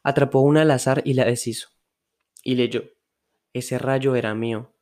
Atrapó 0.03 0.40
una 0.40 0.62
al 0.62 0.72
azar 0.72 1.03
y 1.05 1.14
la 1.14 1.24
deshizo. 1.24 1.68
Y 2.42 2.57
leyó. 2.57 2.87
Ese 3.53 3.79
rayo 3.79 4.16
era 4.16 4.35
mío. 4.35 4.72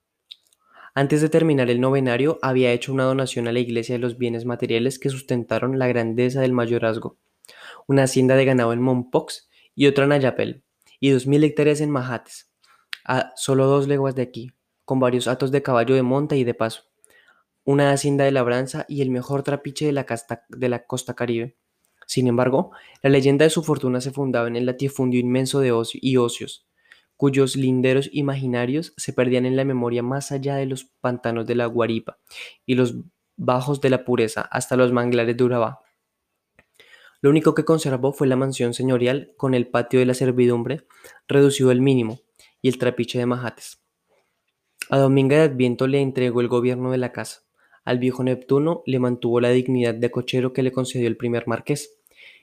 Antes 0.94 1.20
de 1.20 1.28
terminar 1.28 1.68
el 1.68 1.82
novenario, 1.82 2.38
había 2.40 2.72
hecho 2.72 2.94
una 2.94 3.04
donación 3.04 3.48
a 3.48 3.52
la 3.52 3.58
iglesia 3.58 3.96
de 3.96 3.98
los 3.98 4.16
bienes 4.16 4.46
materiales 4.46 4.98
que 4.98 5.10
sustentaron 5.10 5.78
la 5.78 5.88
grandeza 5.88 6.40
del 6.40 6.52
mayorazgo 6.52 7.18
una 7.86 8.04
hacienda 8.04 8.36
de 8.36 8.44
ganado 8.44 8.72
en 8.72 8.82
Mompox 8.82 9.48
y 9.74 9.86
otra 9.86 10.04
en 10.04 10.12
Ayapel, 10.12 10.64
y 11.00 11.10
dos 11.10 11.26
mil 11.26 11.44
hectáreas 11.44 11.80
en 11.80 11.90
Mahates, 11.90 12.50
a 13.04 13.32
solo 13.36 13.66
dos 13.66 13.88
leguas 13.88 14.14
de 14.14 14.22
aquí, 14.22 14.52
con 14.84 15.00
varios 15.00 15.28
atos 15.28 15.50
de 15.50 15.62
caballo 15.62 15.94
de 15.94 16.02
monta 16.02 16.36
y 16.36 16.44
de 16.44 16.54
paso, 16.54 16.84
una 17.64 17.92
hacienda 17.92 18.24
de 18.24 18.30
labranza 18.32 18.86
y 18.88 19.02
el 19.02 19.10
mejor 19.10 19.42
trapiche 19.42 19.86
de 19.86 19.92
la, 19.92 20.06
de 20.48 20.68
la 20.68 20.86
costa 20.86 21.14
caribe. 21.14 21.56
Sin 22.06 22.28
embargo, 22.28 22.70
la 23.02 23.10
leyenda 23.10 23.44
de 23.44 23.50
su 23.50 23.64
fortuna 23.64 24.00
se 24.00 24.12
fundaba 24.12 24.46
en 24.46 24.54
el 24.54 24.66
latifundio 24.66 25.18
inmenso 25.18 25.58
de 25.58 25.72
ocio 25.72 25.98
y 26.00 26.16
ocios, 26.16 26.66
cuyos 27.16 27.56
linderos 27.56 28.08
imaginarios 28.12 28.94
se 28.96 29.12
perdían 29.12 29.46
en 29.46 29.56
la 29.56 29.64
memoria 29.64 30.02
más 30.02 30.30
allá 30.30 30.56
de 30.56 30.66
los 30.66 30.84
pantanos 30.84 31.46
de 31.46 31.56
la 31.56 31.66
Guaripa 31.66 32.18
y 32.64 32.76
los 32.76 32.94
bajos 33.36 33.80
de 33.80 33.90
la 33.90 34.04
pureza 34.04 34.42
hasta 34.42 34.76
los 34.76 34.92
manglares 34.92 35.36
de 35.36 35.44
Urabá. 35.44 35.80
Lo 37.26 37.30
único 37.30 37.56
que 37.56 37.64
conservó 37.64 38.12
fue 38.12 38.28
la 38.28 38.36
mansión 38.36 38.72
señorial 38.72 39.32
con 39.36 39.54
el 39.54 39.66
patio 39.66 39.98
de 39.98 40.06
la 40.06 40.14
servidumbre, 40.14 40.82
reducido 41.26 41.70
al 41.70 41.80
mínimo, 41.80 42.20
y 42.62 42.68
el 42.68 42.78
trapiche 42.78 43.18
de 43.18 43.26
majates. 43.26 43.82
A 44.90 44.98
Dominga 44.98 45.36
de 45.38 45.42
Adviento 45.42 45.88
le 45.88 46.00
entregó 46.00 46.40
el 46.40 46.46
gobierno 46.46 46.92
de 46.92 46.98
la 46.98 47.10
casa. 47.10 47.40
Al 47.84 47.98
viejo 47.98 48.22
Neptuno 48.22 48.84
le 48.86 49.00
mantuvo 49.00 49.40
la 49.40 49.50
dignidad 49.50 49.96
de 49.96 50.08
cochero 50.12 50.52
que 50.52 50.62
le 50.62 50.70
concedió 50.70 51.08
el 51.08 51.16
primer 51.16 51.48
marqués, 51.48 51.98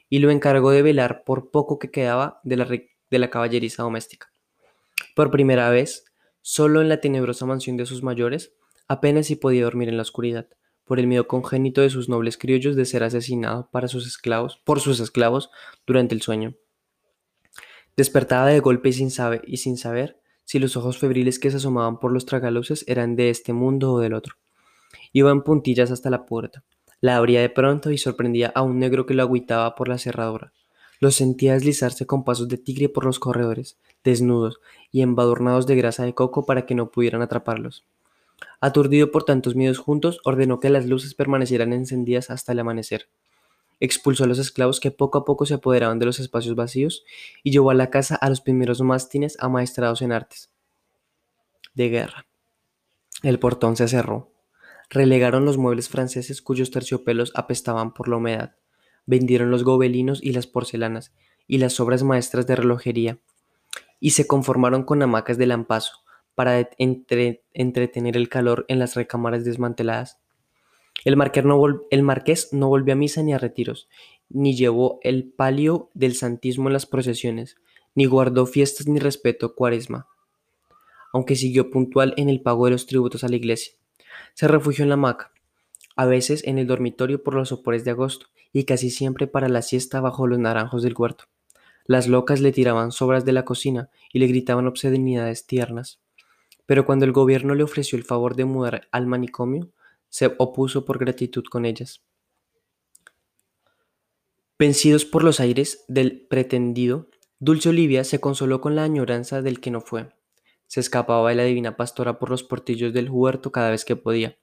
y 0.09 0.19
lo 0.19 0.31
encargó 0.31 0.71
de 0.71 0.81
velar 0.81 1.23
por 1.23 1.49
poco 1.49 1.79
que 1.79 1.89
quedaba 1.89 2.41
de 2.43 2.57
la, 2.57 2.65
de 2.65 3.19
la 3.19 3.29
caballeriza 3.29 3.83
doméstica. 3.83 4.33
Por 5.15 5.31
primera 5.31 5.69
vez, 5.69 6.11
solo 6.41 6.81
en 6.81 6.89
la 6.89 6.99
tenebrosa 6.99 7.45
mansión 7.45 7.77
de 7.77 7.85
sus 7.85 8.03
mayores, 8.03 8.53
apenas 8.89 9.27
si 9.27 9.37
podía 9.37 9.63
dormir 9.63 9.87
en 9.87 9.95
la 9.95 10.03
oscuridad 10.03 10.49
por 10.85 10.99
el 10.99 11.07
miedo 11.07 11.27
congénito 11.27 11.81
de 11.81 11.89
sus 11.89 12.09
nobles 12.09 12.37
criollos 12.37 12.75
de 12.75 12.85
ser 12.85 13.03
asesinado 13.03 13.69
para 13.71 13.87
sus 13.87 14.07
esclavos, 14.07 14.61
por 14.63 14.79
sus 14.79 14.99
esclavos 14.99 15.49
durante 15.85 16.15
el 16.15 16.21
sueño. 16.21 16.55
Despertaba 17.95 18.47
de 18.47 18.59
golpe 18.59 18.89
y 18.89 18.93
sin, 18.93 19.11
saber, 19.11 19.43
y 19.45 19.57
sin 19.57 19.77
saber 19.77 20.19
si 20.45 20.59
los 20.59 20.75
ojos 20.75 20.97
febriles 20.97 21.39
que 21.39 21.51
se 21.51 21.57
asomaban 21.57 21.99
por 21.99 22.11
los 22.11 22.25
tragaluces 22.25 22.83
eran 22.87 23.15
de 23.15 23.29
este 23.29 23.53
mundo 23.53 23.93
o 23.93 23.99
del 23.99 24.13
otro. 24.13 24.35
Iba 25.11 25.31
en 25.31 25.43
puntillas 25.43 25.91
hasta 25.91 26.09
la 26.09 26.25
puerta. 26.25 26.63
La 27.01 27.17
abría 27.17 27.41
de 27.41 27.49
pronto 27.49 27.91
y 27.91 27.97
sorprendía 27.97 28.51
a 28.55 28.61
un 28.61 28.79
negro 28.79 29.05
que 29.05 29.13
lo 29.13 29.23
agüitaba 29.23 29.75
por 29.75 29.87
la 29.89 29.97
cerradura. 29.97 30.53
Lo 30.99 31.11
sentía 31.11 31.53
deslizarse 31.53 32.05
con 32.05 32.23
pasos 32.23 32.47
de 32.47 32.57
tigre 32.57 32.87
por 32.87 33.05
los 33.05 33.19
corredores, 33.19 33.77
desnudos 34.03 34.59
y 34.91 35.01
embadurnados 35.01 35.67
de 35.67 35.75
grasa 35.75 36.05
de 36.05 36.13
coco 36.13 36.45
para 36.45 36.65
que 36.65 36.75
no 36.75 36.91
pudieran 36.91 37.21
atraparlos. 37.21 37.83
Aturdido 38.61 39.11
por 39.11 39.23
tantos 39.23 39.55
miedos 39.55 39.77
juntos, 39.77 40.19
ordenó 40.23 40.59
que 40.59 40.69
las 40.69 40.85
luces 40.85 41.13
permanecieran 41.15 41.73
encendidas 41.73 42.29
hasta 42.29 42.51
el 42.51 42.59
amanecer. 42.59 43.09
Expulsó 43.79 44.23
a 44.23 44.27
los 44.27 44.39
esclavos 44.39 44.79
que 44.79 44.91
poco 44.91 45.17
a 45.17 45.25
poco 45.25 45.45
se 45.45 45.55
apoderaban 45.55 45.99
de 45.99 46.05
los 46.05 46.19
espacios 46.19 46.55
vacíos 46.55 47.03
y 47.43 47.51
llevó 47.51 47.71
a 47.71 47.75
la 47.75 47.89
casa 47.89 48.15
a 48.15 48.29
los 48.29 48.41
primeros 48.41 48.81
mástines 48.81 49.35
amaestrados 49.39 50.01
en 50.01 50.11
artes 50.11 50.53
de 51.73 51.89
guerra. 51.89 52.25
El 53.21 53.39
portón 53.39 53.75
se 53.75 53.87
cerró. 53.87 54.31
Relegaron 54.89 55.45
los 55.45 55.57
muebles 55.57 55.89
franceses 55.89 56.41
cuyos 56.41 56.71
terciopelos 56.71 57.31
apestaban 57.35 57.93
por 57.93 58.07
la 58.07 58.17
humedad. 58.17 58.55
Vendieron 59.05 59.49
los 59.49 59.63
gobelinos 59.63 60.21
y 60.21 60.33
las 60.33 60.47
porcelanas 60.47 61.13
y 61.47 61.57
las 61.57 61.79
obras 61.79 62.03
maestras 62.03 62.47
de 62.47 62.55
relojería. 62.55 63.19
Y 63.99 64.11
se 64.11 64.27
conformaron 64.27 64.83
con 64.83 65.01
hamacas 65.01 65.37
de 65.37 65.47
lampazo, 65.47 66.02
para 66.35 66.69
entretener 66.77 68.17
el 68.17 68.29
calor 68.29 68.65
en 68.67 68.79
las 68.79 68.95
recámaras 68.95 69.45
desmanteladas. 69.45 70.19
El 71.05 71.17
marqués, 71.17 72.53
no 72.53 72.69
volvió 72.69 72.93
a 72.93 72.97
misa 72.97 73.23
ni 73.23 73.33
a 73.33 73.37
retiros, 73.37 73.89
ni 74.29 74.55
llevó 74.55 74.99
el 75.03 75.25
palio 75.31 75.89
del 75.93 76.15
santismo 76.15 76.69
en 76.69 76.73
las 76.73 76.85
procesiones, 76.85 77.57
ni 77.93 78.05
guardó 78.05 78.45
fiestas 78.45 78.87
ni 78.87 78.99
respeto 78.99 79.53
cuaresma, 79.53 80.07
aunque 81.11 81.35
siguió 81.35 81.69
puntual 81.69 82.13
en 82.17 82.29
el 82.29 82.41
pago 82.41 82.65
de 82.65 82.71
los 82.71 82.85
tributos 82.85 83.23
a 83.23 83.29
la 83.29 83.35
iglesia. 83.35 83.73
Se 84.33 84.47
refugió 84.47 84.83
en 84.83 84.89
la 84.89 84.95
hamaca, 84.95 85.31
a 85.95 86.05
veces 86.05 86.43
en 86.45 86.57
el 86.57 86.67
dormitorio 86.67 87.21
por 87.21 87.35
los 87.35 87.49
sopores 87.49 87.83
de 87.83 87.91
agosto, 87.91 88.27
y 88.51 88.63
casi 88.63 88.89
siempre 88.89 89.27
para 89.27 89.49
la 89.49 89.61
siesta 89.61 89.99
bajo 89.99 90.25
los 90.25 90.39
naranjos 90.39 90.83
del 90.83 90.95
huerto. 90.97 91.25
Las 91.85 92.07
locas 92.07 92.39
le 92.39 92.51
tiraban 92.51 92.91
sobras 92.91 93.25
de 93.25 93.33
la 93.33 93.45
cocina 93.45 93.89
y 94.13 94.19
le 94.19 94.27
gritaban 94.27 94.67
obscenidades 94.67 95.45
tiernas 95.45 96.02
pero 96.65 96.85
cuando 96.85 97.05
el 97.05 97.11
gobierno 97.11 97.55
le 97.55 97.63
ofreció 97.63 97.97
el 97.97 98.03
favor 98.03 98.35
de 98.35 98.45
mudar 98.45 98.87
al 98.91 99.07
manicomio, 99.07 99.71
se 100.09 100.35
opuso 100.37 100.85
por 100.85 100.99
gratitud 100.99 101.43
con 101.49 101.65
ellas. 101.65 102.03
Vencidos 104.59 105.03
por 105.03 105.23
los 105.23 105.39
aires 105.39 105.83
del 105.87 106.27
pretendido, 106.29 107.09
Dulce 107.39 107.69
Olivia 107.69 108.03
se 108.03 108.21
consoló 108.21 108.61
con 108.61 108.75
la 108.75 108.83
añoranza 108.83 109.41
del 109.41 109.59
que 109.59 109.71
no 109.71 109.81
fue. 109.81 110.09
Se 110.67 110.79
escapaba 110.79 111.29
de 111.29 111.35
la 111.35 111.43
divina 111.43 111.75
pastora 111.75 112.19
por 112.19 112.29
los 112.29 112.43
portillos 112.43 112.93
del 112.93 113.09
huerto 113.09 113.51
cada 113.51 113.71
vez 113.71 113.83
que 113.83 113.95
podía. 113.95 114.37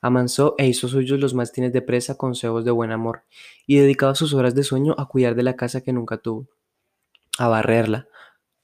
Amansó 0.00 0.54
e 0.58 0.66
hizo 0.66 0.88
suyos 0.88 1.18
los 1.18 1.34
mástines 1.34 1.72
de 1.72 1.82
presa 1.82 2.16
con 2.16 2.34
cebos 2.34 2.64
de 2.64 2.70
buen 2.70 2.92
amor, 2.92 3.24
y 3.66 3.78
dedicaba 3.78 4.14
sus 4.14 4.34
horas 4.34 4.54
de 4.54 4.62
sueño 4.62 4.94
a 4.98 5.06
cuidar 5.06 5.34
de 5.34 5.42
la 5.42 5.56
casa 5.56 5.80
que 5.80 5.92
nunca 5.92 6.18
tuvo, 6.18 6.48
a 7.38 7.48
barrerla, 7.48 8.08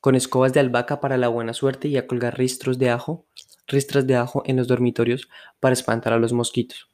con 0.02 0.16
escobas 0.16 0.52
de 0.52 0.58
albahaca 0.58 1.00
para 1.00 1.16
la 1.16 1.28
buena 1.28 1.54
suerte 1.54 1.86
y 1.86 1.96
a 1.96 2.08
colgar 2.08 2.36
ristros 2.36 2.76
de 2.76 2.90
ajo, 2.90 3.24
ristras 3.68 4.04
de 4.04 4.16
ajo 4.16 4.42
en 4.46 4.56
los 4.56 4.66
dormitorios 4.66 5.28
para 5.60 5.74
espantar 5.74 6.12
a 6.12 6.18
los 6.18 6.32
mosquitos. 6.32 6.88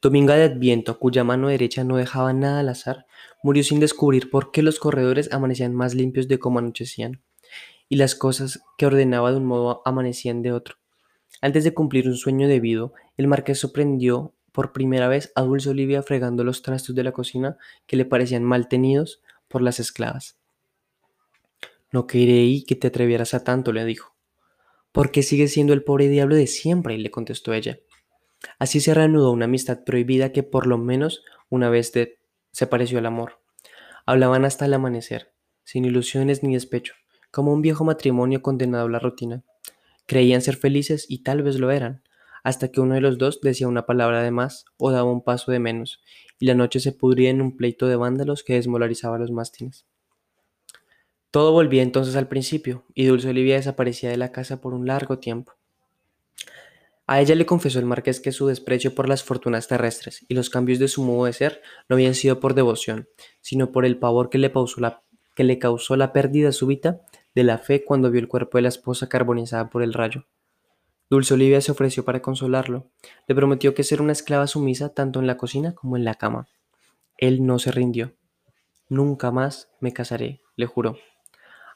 Dominga 0.00 0.34
de 0.34 0.44
Adviento, 0.44 0.98
cuya 0.98 1.24
mano 1.24 1.48
derecha 1.48 1.84
no 1.84 1.98
dejaba 1.98 2.32
nada 2.32 2.60
al 2.60 2.70
azar, 2.70 3.04
murió 3.42 3.62
sin 3.62 3.80
descubrir 3.80 4.30
por 4.30 4.50
qué 4.50 4.62
los 4.62 4.78
corredores 4.78 5.30
amanecían 5.30 5.74
más 5.74 5.94
limpios 5.94 6.26
de 6.26 6.38
cómo 6.38 6.58
anochecían, 6.58 7.22
y 7.90 7.96
las 7.96 8.14
cosas 8.14 8.62
que 8.78 8.86
ordenaba 8.86 9.30
de 9.30 9.36
un 9.36 9.44
modo 9.44 9.82
amanecían 9.84 10.40
de 10.40 10.52
otro. 10.52 10.76
Antes 11.42 11.64
de 11.64 11.74
cumplir 11.74 12.08
un 12.08 12.16
sueño 12.16 12.48
debido, 12.48 12.94
el 13.18 13.28
marqués 13.28 13.58
sorprendió 13.58 14.32
por 14.52 14.72
primera 14.72 15.06
vez 15.06 15.32
a 15.34 15.42
Dulce 15.42 15.68
Olivia 15.68 16.02
fregando 16.02 16.44
los 16.44 16.62
trastos 16.62 16.96
de 16.96 17.04
la 17.04 17.12
cocina 17.12 17.58
que 17.86 17.96
le 17.96 18.06
parecían 18.06 18.42
mal 18.42 18.68
tenidos 18.68 19.20
por 19.48 19.60
las 19.60 19.80
esclavas. 19.80 20.41
No 21.92 22.06
creí 22.06 22.64
que 22.64 22.74
te 22.74 22.88
atrevieras 22.88 23.34
a 23.34 23.44
tanto, 23.44 23.72
le 23.72 23.84
dijo. 23.84 24.16
¿Por 24.92 25.10
qué 25.10 25.22
sigues 25.22 25.52
siendo 25.52 25.74
el 25.74 25.84
pobre 25.84 26.08
diablo 26.08 26.34
de 26.34 26.46
siempre? 26.46 26.96
le 26.98 27.10
contestó 27.10 27.52
ella. 27.52 27.78
Así 28.58 28.80
se 28.80 28.94
reanudó 28.94 29.30
una 29.30 29.44
amistad 29.44 29.84
prohibida 29.84 30.32
que 30.32 30.42
por 30.42 30.66
lo 30.66 30.78
menos 30.78 31.22
una 31.50 31.68
vez 31.68 31.92
se 31.92 32.66
pareció 32.66 32.98
al 32.98 33.06
amor. 33.06 33.40
Hablaban 34.06 34.44
hasta 34.44 34.64
el 34.64 34.74
amanecer, 34.74 35.32
sin 35.64 35.84
ilusiones 35.84 36.42
ni 36.42 36.54
despecho, 36.54 36.94
como 37.30 37.52
un 37.52 37.62
viejo 37.62 37.84
matrimonio 37.84 38.42
condenado 38.42 38.86
a 38.86 38.90
la 38.90 38.98
rutina. 38.98 39.44
Creían 40.06 40.42
ser 40.42 40.56
felices 40.56 41.06
y 41.08 41.22
tal 41.22 41.42
vez 41.42 41.58
lo 41.58 41.70
eran, 41.70 42.02
hasta 42.42 42.68
que 42.68 42.80
uno 42.80 42.94
de 42.94 43.00
los 43.00 43.18
dos 43.18 43.40
decía 43.40 43.68
una 43.68 43.86
palabra 43.86 44.22
de 44.22 44.30
más 44.30 44.64
o 44.76 44.90
daba 44.90 45.12
un 45.12 45.22
paso 45.22 45.52
de 45.52 45.60
menos, 45.60 46.00
y 46.38 46.46
la 46.46 46.54
noche 46.54 46.80
se 46.80 46.92
pudría 46.92 47.30
en 47.30 47.40
un 47.40 47.56
pleito 47.56 47.86
de 47.86 47.96
vándalos 47.96 48.42
que 48.42 48.54
desmolarizaba 48.54 49.18
los 49.18 49.30
mástines. 49.30 49.86
Todo 51.32 51.52
volvía 51.52 51.82
entonces 51.82 52.14
al 52.14 52.28
principio, 52.28 52.84
y 52.94 53.06
Dulce 53.06 53.30
Olivia 53.30 53.56
desaparecía 53.56 54.10
de 54.10 54.18
la 54.18 54.32
casa 54.32 54.60
por 54.60 54.74
un 54.74 54.86
largo 54.86 55.18
tiempo. 55.18 55.54
A 57.06 57.22
ella 57.22 57.34
le 57.34 57.46
confesó 57.46 57.78
el 57.78 57.86
marqués 57.86 58.20
que 58.20 58.32
su 58.32 58.48
desprecio 58.48 58.94
por 58.94 59.08
las 59.08 59.24
fortunas 59.24 59.66
terrestres 59.66 60.26
y 60.28 60.34
los 60.34 60.50
cambios 60.50 60.78
de 60.78 60.88
su 60.88 61.02
modo 61.02 61.24
de 61.24 61.32
ser 61.32 61.62
no 61.88 61.94
habían 61.94 62.14
sido 62.14 62.38
por 62.38 62.52
devoción, 62.52 63.08
sino 63.40 63.72
por 63.72 63.86
el 63.86 63.96
pavor 63.96 64.28
que 64.28 64.36
le, 64.36 65.58
causó 65.58 65.96
la 65.96 66.12
pérdida 66.12 66.52
súbita 66.52 67.00
de 67.34 67.44
la 67.44 67.56
fe 67.56 67.82
cuando 67.82 68.10
vio 68.10 68.20
el 68.20 68.28
cuerpo 68.28 68.58
de 68.58 68.62
la 68.62 68.68
esposa 68.68 69.08
carbonizada 69.08 69.70
por 69.70 69.82
el 69.82 69.94
rayo. 69.94 70.26
Dulce 71.08 71.32
Olivia 71.32 71.62
se 71.62 71.72
ofreció 71.72 72.04
para 72.04 72.20
consolarlo. 72.20 72.90
Le 73.26 73.34
prometió 73.34 73.72
que 73.72 73.84
ser 73.84 74.02
una 74.02 74.12
esclava 74.12 74.46
sumisa 74.46 74.90
tanto 74.90 75.18
en 75.18 75.26
la 75.26 75.38
cocina 75.38 75.74
como 75.74 75.96
en 75.96 76.04
la 76.04 76.16
cama. 76.16 76.46
Él 77.16 77.46
no 77.46 77.58
se 77.58 77.72
rindió. 77.72 78.12
Nunca 78.90 79.30
más 79.30 79.70
me 79.80 79.94
casaré, 79.94 80.42
le 80.56 80.66
juró. 80.66 80.98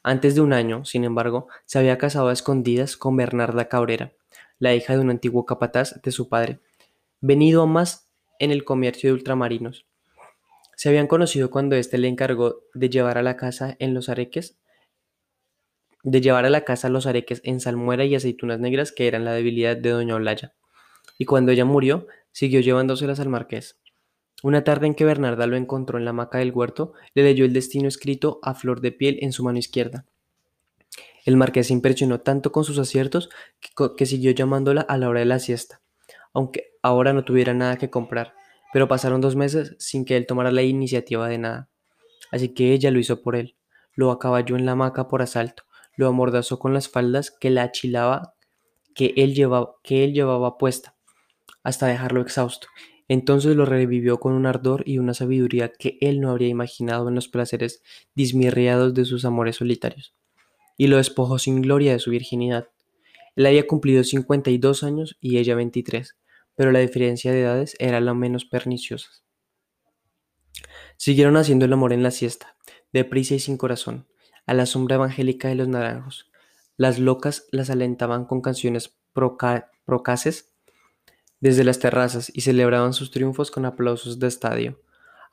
Antes 0.08 0.36
de 0.36 0.40
un 0.40 0.52
año, 0.52 0.84
sin 0.84 1.02
embargo, 1.02 1.48
se 1.64 1.80
había 1.80 1.98
casado 1.98 2.28
a 2.28 2.32
escondidas 2.32 2.96
con 2.96 3.16
Bernarda 3.16 3.68
Cabrera, 3.68 4.12
la 4.60 4.72
hija 4.72 4.92
de 4.92 5.00
un 5.00 5.10
antiguo 5.10 5.44
capataz 5.44 6.00
de 6.00 6.12
su 6.12 6.28
padre, 6.28 6.60
venido 7.20 7.62
a 7.62 7.66
más 7.66 8.08
en 8.38 8.52
el 8.52 8.62
comercio 8.62 9.10
de 9.10 9.14
ultramarinos. 9.14 9.84
Se 10.76 10.90
habían 10.90 11.08
conocido 11.08 11.50
cuando 11.50 11.74
éste 11.74 11.98
le 11.98 12.06
encargó 12.06 12.62
de 12.72 12.88
llevar 12.88 13.18
a 13.18 13.22
la 13.24 13.36
casa 13.36 13.74
en 13.80 13.94
los 13.94 14.08
areques 14.08 14.56
de 16.04 16.20
llevar 16.20 16.44
a 16.44 16.50
la 16.50 16.60
casa 16.60 16.88
los 16.88 17.08
areques 17.08 17.40
en 17.42 17.58
salmuera 17.58 18.04
y 18.04 18.14
aceitunas 18.14 18.60
negras 18.60 18.92
que 18.92 19.08
eran 19.08 19.24
la 19.24 19.32
debilidad 19.32 19.76
de 19.76 19.90
doña 19.90 20.14
Olaya. 20.14 20.54
Y 21.18 21.24
cuando 21.24 21.50
ella 21.50 21.64
murió, 21.64 22.06
siguió 22.30 22.60
llevándoselas 22.60 23.18
al 23.18 23.28
marqués. 23.28 23.80
Una 24.42 24.64
tarde 24.64 24.86
en 24.86 24.94
que 24.94 25.04
Bernarda 25.04 25.46
lo 25.46 25.56
encontró 25.56 25.98
en 25.98 26.04
la 26.04 26.10
hamaca 26.10 26.38
del 26.38 26.52
huerto, 26.52 26.92
le 27.14 27.22
leyó 27.22 27.44
el 27.44 27.52
destino 27.52 27.88
escrito 27.88 28.38
a 28.42 28.54
flor 28.54 28.80
de 28.80 28.92
piel 28.92 29.18
en 29.22 29.32
su 29.32 29.42
mano 29.42 29.58
izquierda. 29.58 30.04
El 31.24 31.36
marqués 31.36 31.68
se 31.68 31.72
impresionó 31.72 32.20
tanto 32.20 32.52
con 32.52 32.62
sus 32.62 32.78
aciertos 32.78 33.30
que, 33.96 34.06
siguió 34.06 34.30
llamándola 34.30 34.82
a 34.82 34.98
la 34.98 35.08
hora 35.08 35.20
de 35.20 35.26
la 35.26 35.38
siesta, 35.38 35.80
aunque 36.32 36.74
ahora 36.82 37.12
no 37.12 37.24
tuviera 37.24 37.54
nada 37.54 37.78
que 37.78 37.90
comprar, 37.90 38.34
pero 38.72 38.88
pasaron 38.88 39.20
dos 39.20 39.34
meses 39.34 39.74
sin 39.78 40.04
que 40.04 40.16
él 40.16 40.26
tomara 40.26 40.52
la 40.52 40.62
iniciativa 40.62 41.28
de 41.28 41.38
nada. 41.38 41.68
Así 42.30 42.50
que 42.50 42.72
ella 42.72 42.90
lo 42.90 43.00
hizo 43.00 43.22
por 43.22 43.34
él, 43.36 43.56
lo 43.94 44.10
acaballó 44.10 44.56
en 44.56 44.66
la 44.66 44.72
hamaca 44.72 45.08
por 45.08 45.22
asalto, 45.22 45.64
lo 45.96 46.06
amordazó 46.06 46.58
con 46.58 46.74
las 46.74 46.88
faldas 46.88 47.30
que 47.30 47.50
la 47.50 47.62
achilaba 47.62 48.34
que 48.94 49.14
él 49.16 49.34
llevaba 49.34 50.58
puesta, 50.58 50.94
hasta 51.64 51.86
dejarlo 51.86 52.20
exhausto. 52.20 52.68
Entonces 53.08 53.54
lo 53.56 53.64
revivió 53.66 54.18
con 54.18 54.32
un 54.32 54.46
ardor 54.46 54.82
y 54.86 54.98
una 54.98 55.14
sabiduría 55.14 55.72
que 55.72 55.98
él 56.00 56.20
no 56.20 56.30
habría 56.30 56.48
imaginado 56.48 57.08
en 57.08 57.14
los 57.14 57.28
placeres 57.28 57.82
dismirriados 58.14 58.94
de 58.94 59.04
sus 59.04 59.24
amores 59.24 59.56
solitarios, 59.56 60.14
y 60.76 60.88
lo 60.88 60.96
despojó 60.96 61.38
sin 61.38 61.62
gloria 61.62 61.92
de 61.92 61.98
su 61.98 62.10
virginidad. 62.10 62.68
Él 63.36 63.46
había 63.46 63.66
cumplido 63.66 64.02
52 64.02 64.82
años 64.82 65.16
y 65.20 65.38
ella 65.38 65.54
23, 65.54 66.16
pero 66.56 66.72
la 66.72 66.80
diferencia 66.80 67.32
de 67.32 67.42
edades 67.42 67.76
era 67.78 68.00
la 68.00 68.14
menos 68.14 68.44
perniciosa. 68.44 69.10
Siguieron 70.96 71.36
haciendo 71.36 71.66
el 71.66 71.72
amor 71.72 71.92
en 71.92 72.02
la 72.02 72.10
siesta, 72.10 72.56
deprisa 72.92 73.34
y 73.34 73.38
sin 73.38 73.58
corazón, 73.58 74.08
a 74.46 74.54
la 74.54 74.66
sombra 74.66 74.96
evangélica 74.96 75.48
de 75.48 75.54
los 75.54 75.68
naranjos. 75.68 76.30
Las 76.76 76.98
locas 76.98 77.46
las 77.52 77.70
alentaban 77.70 78.24
con 78.24 78.40
canciones 78.40 78.96
procaces 79.12 80.55
desde 81.46 81.62
las 81.62 81.78
terrazas 81.78 82.32
y 82.34 82.40
celebraban 82.40 82.92
sus 82.92 83.12
triunfos 83.12 83.52
con 83.52 83.66
aplausos 83.66 84.18
de 84.18 84.26
estadio. 84.26 84.80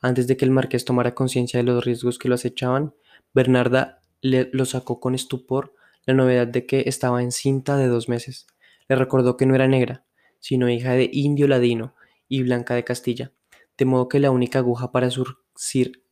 Antes 0.00 0.28
de 0.28 0.36
que 0.36 0.44
el 0.44 0.52
marqués 0.52 0.84
tomara 0.84 1.14
conciencia 1.14 1.58
de 1.58 1.64
los 1.64 1.84
riesgos 1.84 2.20
que 2.20 2.28
lo 2.28 2.36
acechaban, 2.36 2.94
Bernarda 3.32 4.00
le, 4.20 4.48
lo 4.52 4.64
sacó 4.64 5.00
con 5.00 5.16
estupor 5.16 5.74
la 6.06 6.14
novedad 6.14 6.46
de 6.46 6.66
que 6.66 6.84
estaba 6.86 7.20
encinta 7.20 7.76
de 7.76 7.88
dos 7.88 8.08
meses. 8.08 8.46
Le 8.88 8.94
recordó 8.94 9.36
que 9.36 9.44
no 9.44 9.56
era 9.56 9.66
negra, 9.66 10.04
sino 10.38 10.68
hija 10.68 10.92
de 10.92 11.10
indio 11.12 11.48
ladino 11.48 11.96
y 12.28 12.44
blanca 12.44 12.74
de 12.74 12.84
Castilla, 12.84 13.32
de 13.76 13.84
modo 13.84 14.08
que 14.08 14.20
la 14.20 14.30
única 14.30 14.60
aguja 14.60 14.92
para 14.92 15.10
surcir 15.10 16.04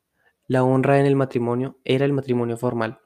la 0.49 0.65
honra 0.65 0.99
en 0.99 1.07
el 1.07 1.15
matrimonio 1.15 1.79
era 1.85 2.05
el 2.05 2.13
matrimonio 2.13 2.57
formal. 2.57 2.99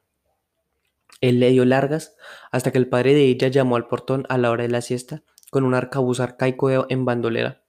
Él 1.21 1.41
le 1.41 1.51
dio 1.51 1.67
largas 1.67 2.17
hasta 2.51 2.73
que 2.73 2.79
el 2.79 2.89
padre 2.89 3.13
de 3.13 3.25
ella 3.25 3.49
llamó 3.49 3.77
al 3.77 3.87
portón 3.87 4.25
a 4.31 4.39
la 4.39 4.51
hora 4.51 4.63
de 4.63 4.71
la 4.71 4.81
siesta 4.81 5.23
con 5.57 5.65
un 5.65 5.73
arcabuz 5.73 6.21
arcaico 6.21 6.85
en 6.91 7.07
bandolera. 7.07 7.65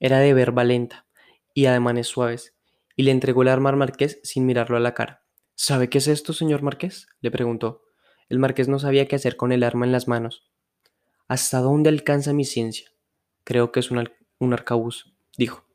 Era 0.00 0.20
de 0.20 0.32
verba 0.32 0.64
lenta 0.64 1.04
y 1.52 1.66
ademanes 1.66 2.06
suaves, 2.06 2.54
y 2.96 3.02
le 3.02 3.10
entregó 3.10 3.42
el 3.42 3.48
arma 3.48 3.68
al 3.68 3.76
marqués 3.76 4.18
sin 4.22 4.46
mirarlo 4.46 4.78
a 4.78 4.80
la 4.80 4.94
cara. 4.94 5.22
¿Sabe 5.54 5.90
qué 5.90 5.98
es 5.98 6.08
esto, 6.08 6.32
señor 6.32 6.62
marqués? 6.62 7.08
le 7.20 7.30
preguntó. 7.30 7.82
El 8.30 8.38
marqués 8.38 8.68
no 8.68 8.78
sabía 8.78 9.08
qué 9.08 9.16
hacer 9.16 9.36
con 9.36 9.52
el 9.52 9.62
arma 9.62 9.84
en 9.84 9.92
las 9.92 10.08
manos. 10.08 10.50
¿Hasta 11.28 11.58
dónde 11.58 11.90
alcanza 11.90 12.32
mi 12.32 12.46
ciencia? 12.46 12.90
Creo 13.44 13.72
que 13.72 13.80
es 13.80 13.90
un, 13.90 14.08
un 14.38 14.52
arcabuz, 14.54 15.14
dijo. 15.36 15.66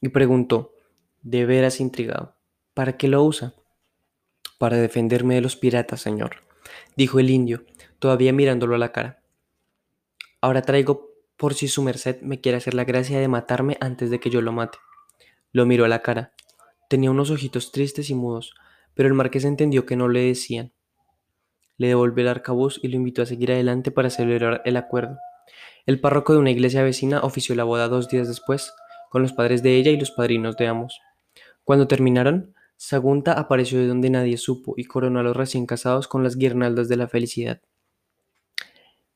Y 0.00 0.08
preguntó, 0.08 0.72
de 1.22 1.46
veras 1.46 1.78
intrigado. 1.78 2.34
¿Para 2.74 2.96
qué 2.96 3.06
lo 3.06 3.22
usa? 3.22 3.54
Para 4.58 4.78
defenderme 4.78 5.36
de 5.36 5.40
los 5.40 5.54
piratas, 5.54 6.00
señor, 6.00 6.38
dijo 6.96 7.20
el 7.20 7.30
indio, 7.30 7.64
todavía 8.00 8.32
mirándolo 8.32 8.74
a 8.74 8.78
la 8.78 8.90
cara. 8.90 9.23
Ahora 10.44 10.60
traigo 10.60 11.08
por 11.38 11.54
si 11.54 11.68
su 11.68 11.82
merced 11.82 12.20
me 12.20 12.38
quiere 12.38 12.58
hacer 12.58 12.74
la 12.74 12.84
gracia 12.84 13.18
de 13.18 13.28
matarme 13.28 13.78
antes 13.80 14.10
de 14.10 14.20
que 14.20 14.28
yo 14.28 14.42
lo 14.42 14.52
mate. 14.52 14.76
Lo 15.52 15.64
miró 15.64 15.86
a 15.86 15.88
la 15.88 16.02
cara. 16.02 16.34
Tenía 16.90 17.10
unos 17.10 17.30
ojitos 17.30 17.72
tristes 17.72 18.10
y 18.10 18.14
mudos, 18.14 18.52
pero 18.92 19.08
el 19.08 19.14
marqués 19.14 19.46
entendió 19.46 19.86
que 19.86 19.96
no 19.96 20.06
le 20.06 20.20
decían. 20.20 20.74
Le 21.78 21.86
devolvió 21.88 22.20
el 22.24 22.28
arcabuz 22.28 22.78
y 22.82 22.88
lo 22.88 22.96
invitó 22.96 23.22
a 23.22 23.26
seguir 23.26 23.52
adelante 23.52 23.90
para 23.90 24.10
celebrar 24.10 24.60
el 24.66 24.76
acuerdo. 24.76 25.16
El 25.86 25.98
párroco 25.98 26.34
de 26.34 26.40
una 26.40 26.50
iglesia 26.50 26.82
vecina 26.82 27.20
ofició 27.22 27.54
la 27.54 27.64
boda 27.64 27.88
dos 27.88 28.10
días 28.10 28.28
después, 28.28 28.70
con 29.08 29.22
los 29.22 29.32
padres 29.32 29.62
de 29.62 29.76
ella 29.76 29.92
y 29.92 29.98
los 29.98 30.10
padrinos 30.10 30.58
de 30.58 30.66
ambos. 30.66 31.00
Cuando 31.64 31.88
terminaron, 31.88 32.54
Sagunta 32.76 33.32
apareció 33.32 33.78
de 33.78 33.86
donde 33.86 34.10
nadie 34.10 34.36
supo 34.36 34.74
y 34.76 34.84
coronó 34.84 35.20
a 35.20 35.22
los 35.22 35.38
recién 35.38 35.64
casados 35.64 36.06
con 36.06 36.22
las 36.22 36.36
guirnaldas 36.36 36.90
de 36.90 36.98
la 36.98 37.08
felicidad. 37.08 37.62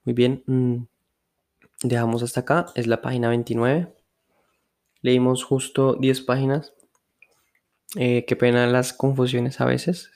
Muy 0.05 0.15
bien, 0.15 0.43
mm, 0.47 0.85
dejamos 1.83 2.23
hasta 2.23 2.41
acá, 2.41 2.67
es 2.75 2.87
la 2.87 3.01
página 3.01 3.29
29. 3.29 3.93
Leímos 5.03 5.45
justo 5.45 5.95
10 5.95 6.21
páginas. 6.23 6.73
Eh, 7.97 8.25
qué 8.27 8.37
pena 8.37 8.67
las 8.67 8.93
confusiones 8.93 9.61
a 9.61 9.65
veces. 9.65 10.11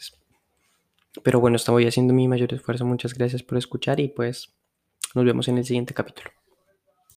Pero 1.22 1.40
bueno, 1.40 1.56
estoy 1.56 1.86
haciendo 1.86 2.14
mi 2.14 2.28
mayor 2.28 2.52
esfuerzo. 2.52 2.84
Muchas 2.84 3.14
gracias 3.14 3.42
por 3.42 3.58
escuchar 3.58 4.00
y 4.00 4.08
pues 4.08 4.54
nos 5.14 5.24
vemos 5.24 5.48
en 5.48 5.58
el 5.58 5.64
siguiente 5.64 5.94
capítulo. 5.94 6.30